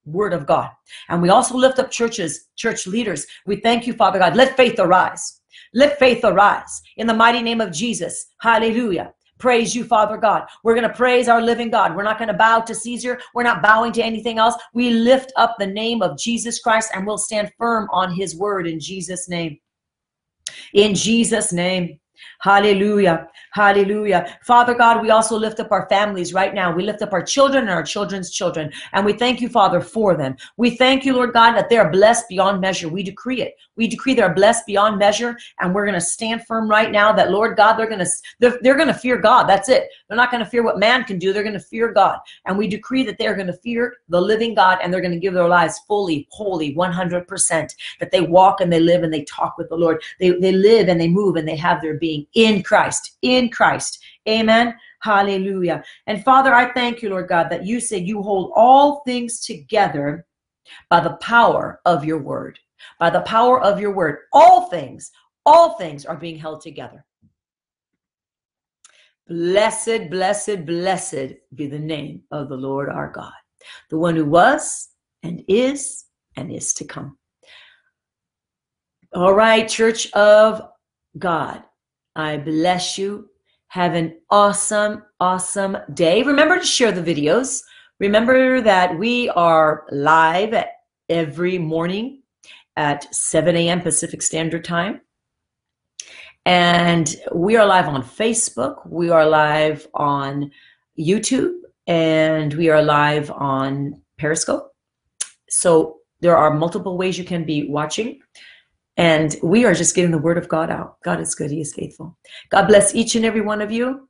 word 0.05 0.33
of 0.33 0.47
God. 0.47 0.71
And 1.09 1.23
we 1.23 1.29
also 1.29 1.57
lift 1.57 1.79
up 1.79 1.91
churches, 1.91 2.49
church 2.57 2.89
leaders. 2.89 3.27
We 3.45 3.57
thank 3.57 3.87
you, 3.87 3.93
Father 3.93 4.19
God. 4.19 4.35
Let 4.35 4.57
faith 4.57 4.81
arise. 4.81 5.36
Let 5.75 5.99
faith 5.99 6.25
arise 6.25 6.83
in 6.97 7.07
the 7.07 7.15
mighty 7.15 7.43
name 7.43 7.61
of 7.61 7.73
Jesus. 7.73 8.27
Hallelujah. 8.41 9.13
Praise 9.39 9.75
you, 9.75 9.85
Father 9.85 10.17
God. 10.17 10.47
We're 10.65 10.75
going 10.75 10.89
to 10.89 10.95
praise 10.95 11.29
our 11.29 11.43
living 11.43 11.71
God. 11.71 11.95
We're 11.95 12.03
not 12.03 12.19
going 12.19 12.29
to 12.29 12.35
bow 12.35 12.61
to 12.61 12.75
Caesar. 12.75 13.21
We're 13.35 13.43
not 13.43 13.63
bowing 13.63 13.93
to 13.93 14.03
anything 14.03 14.39
else. 14.39 14.55
We 14.73 14.91
lift 14.91 15.33
up 15.37 15.57
the 15.59 15.67
name 15.67 16.01
of 16.01 16.19
Jesus 16.19 16.59
Christ 16.59 16.91
and 16.95 17.07
we'll 17.07 17.19
stand 17.19 17.53
firm 17.59 17.89
on 17.93 18.15
his 18.15 18.35
word 18.35 18.67
in 18.67 18.81
Jesus' 18.81 19.29
name. 19.29 19.59
In 20.73 20.95
Jesus' 20.95 21.53
name. 21.53 22.01
Hallelujah. 22.41 23.29
Hallelujah. 23.53 24.39
Father 24.43 24.75
God, 24.75 25.01
we 25.01 25.11
also 25.11 25.37
lift 25.37 25.61
up 25.61 25.73
our 25.73 25.89
families 25.89 26.35
right 26.35 26.55
now. 26.55 26.73
We 26.73 26.83
lift 26.83 27.03
up 27.03 27.13
our 27.13 27.23
children 27.23 27.65
and 27.65 27.73
our 27.73 27.83
children's 27.83 28.31
children. 28.31 28.71
And 28.93 29.05
we 29.05 29.15
thank 29.15 29.41
you, 29.41 29.49
Father, 29.49 29.81
for 29.81 30.15
them. 30.15 30.37
We 30.57 30.77
thank 30.77 31.05
you, 31.05 31.15
Lord 31.15 31.33
God, 31.33 31.53
that 31.53 31.69
they 31.69 31.79
are 31.79 31.91
blessed 31.91 32.29
beyond 32.29 32.61
measure. 32.61 32.89
We 32.89 33.03
decree 33.03 33.43
it. 33.43 33.57
We 33.77 33.89
decree 33.89 34.15
they're 34.15 34.35
blessed 34.35 34.67
beyond 34.67 34.99
measure. 34.99 35.39
And 35.61 35.75
we're 35.75 35.87
going 35.87 35.95
to 35.95 36.01
stand 36.01 36.47
firm 36.47 36.69
right 36.69 36.91
now 36.91 37.13
that, 37.13 37.31
Lord 37.31 37.57
God, 37.57 37.75
they're 37.75 37.89
going 37.89 38.05
to 38.05 38.11
they're, 38.39 38.59
they're 38.63 38.77
going 38.77 38.89
to 38.89 38.95
fear 38.95 39.17
God. 39.17 39.45
That's 39.45 39.69
it. 39.69 39.89
They're 40.09 40.17
not 40.17 40.31
going 40.31 40.45
to 40.45 40.51
fear 40.51 40.63
what 40.63 40.79
man 40.79 41.05
can 41.05 41.19
do. 41.19 41.33
They're 41.33 41.43
going 41.43 41.55
to 41.55 41.61
fear 41.61 41.93
God. 41.93 42.19
And 42.45 42.59
we 42.59 42.69
decree 42.69 43.05
that 43.05 43.19
they're 43.19 43.35
going 43.35 43.47
to 43.47 43.53
fear 43.53 43.97
the 44.09 44.21
living 44.21 44.55
God 44.55 44.79
and 44.83 44.93
they're 44.93 45.01
going 45.01 45.13
to 45.13 45.21
give 45.21 45.35
their 45.35 45.49
lives 45.49 45.81
fully, 45.87 46.27
wholly, 46.31 46.75
100%. 46.75 47.75
That 48.01 48.11
they 48.11 48.21
walk 48.21 48.61
and 48.61 48.73
they 48.73 48.81
live 48.81 49.03
and 49.03 49.13
they 49.13 49.25
talk 49.25 49.57
with 49.59 49.69
the 49.69 49.77
Lord. 49.77 50.03
They, 50.21 50.31
they 50.31 50.53
live 50.53 50.89
and 50.89 51.01
they 51.01 51.09
move 51.09 51.37
and 51.37 51.47
they 51.47 51.57
have 51.57 51.81
their 51.81 51.95
being 52.07 52.27
in 52.35 52.63
Christ, 52.63 53.17
in 53.23 53.51
Christ. 53.51 53.99
Amen. 54.29 54.75
Hallelujah. 55.03 55.83
And 56.07 56.25
Father, 56.25 56.55
I 56.55 56.73
thank 56.73 57.03
you, 57.03 57.11
Lord 57.11 57.29
God, 57.29 57.49
that 57.51 57.67
you 57.67 57.81
said 57.81 58.07
you 58.07 58.23
hold 58.23 58.53
all 58.55 59.03
things 59.05 59.41
together 59.41 60.27
by 60.89 61.01
the 61.01 61.17
power 61.17 61.81
of 61.85 62.05
your 62.05 62.19
word. 62.19 62.59
By 63.01 63.11
the 63.11 63.23
power 63.23 63.61
of 63.61 63.81
your 63.81 63.93
word. 63.93 64.19
All 64.33 64.69
things, 64.69 65.11
all 65.45 65.77
things 65.79 66.05
are 66.05 66.17
being 66.17 66.39
held 66.39 66.61
together. 66.61 67.05
Blessed, 69.29 70.09
blessed, 70.11 70.65
blessed 70.65 71.35
be 71.55 71.67
the 71.67 71.79
name 71.79 72.23
of 72.31 72.49
the 72.49 72.57
Lord 72.57 72.89
our 72.89 73.11
God, 73.11 73.33
the 73.91 73.99
one 73.99 74.15
who 74.15 74.25
was 74.25 74.91
and 75.25 75.43
is 75.49 76.05
and 76.37 76.53
is 76.53 76.73
to 76.75 76.85
come. 76.85 77.19
All 79.13 79.35
right, 79.35 79.69
Church 79.69 80.13
of 80.13 80.69
God, 81.19 81.65
I 82.17 82.39
bless 82.39 82.97
you. 82.97 83.29
Have 83.69 83.95
an 83.95 84.19
awesome, 84.31 85.03
awesome 85.21 85.77
day. 85.93 86.23
Remember 86.23 86.59
to 86.59 86.65
share 86.65 86.91
the 86.91 87.03
videos. 87.03 87.61
Remember 88.01 88.63
that 88.63 88.99
we 88.99 89.29
are 89.31 89.85
live 89.91 90.65
every 91.11 91.59
morning 91.59 92.23
at 92.77 93.15
7 93.15 93.55
a.m. 93.55 93.83
Pacific 93.83 94.23
Standard 94.23 94.65
Time. 94.65 95.03
And 96.47 97.15
we 97.35 97.57
are 97.57 97.67
live 97.67 97.87
on 97.87 98.03
Facebook, 98.03 98.87
we 98.89 99.11
are 99.11 99.29
live 99.29 99.87
on 99.93 100.51
YouTube, 100.99 101.55
and 101.87 102.55
we 102.55 102.71
are 102.71 102.83
live 102.83 103.31
on 103.33 104.01
Periscope. 104.17 104.73
So 105.51 105.99
there 106.21 106.37
are 106.37 106.55
multiple 106.55 106.97
ways 106.97 107.19
you 107.19 107.25
can 107.25 107.45
be 107.45 107.69
watching. 107.69 108.21
And 108.97 109.37
we 109.43 109.65
are 109.65 109.75
just 109.75 109.95
getting 109.95 110.11
the 110.11 110.19
word 110.19 110.39
of 110.39 110.49
God 110.49 110.71
out. 110.71 110.97
God 111.03 111.21
is 111.21 111.35
good, 111.35 111.51
He 111.51 111.61
is 111.61 111.75
faithful. 111.75 112.17
God 112.51 112.67
bless 112.67 112.95
each 112.95 113.15
and 113.15 113.25
every 113.25 113.43
one 113.43 113.61
of 113.61 113.71
you. 113.71 114.09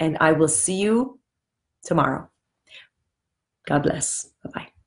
And 0.00 0.16
I 0.20 0.32
will 0.32 0.48
see 0.48 0.76
you 0.76 1.18
tomorrow. 1.84 2.28
God 3.66 3.82
bless. 3.82 4.30
Bye 4.44 4.50
bye. 4.54 4.77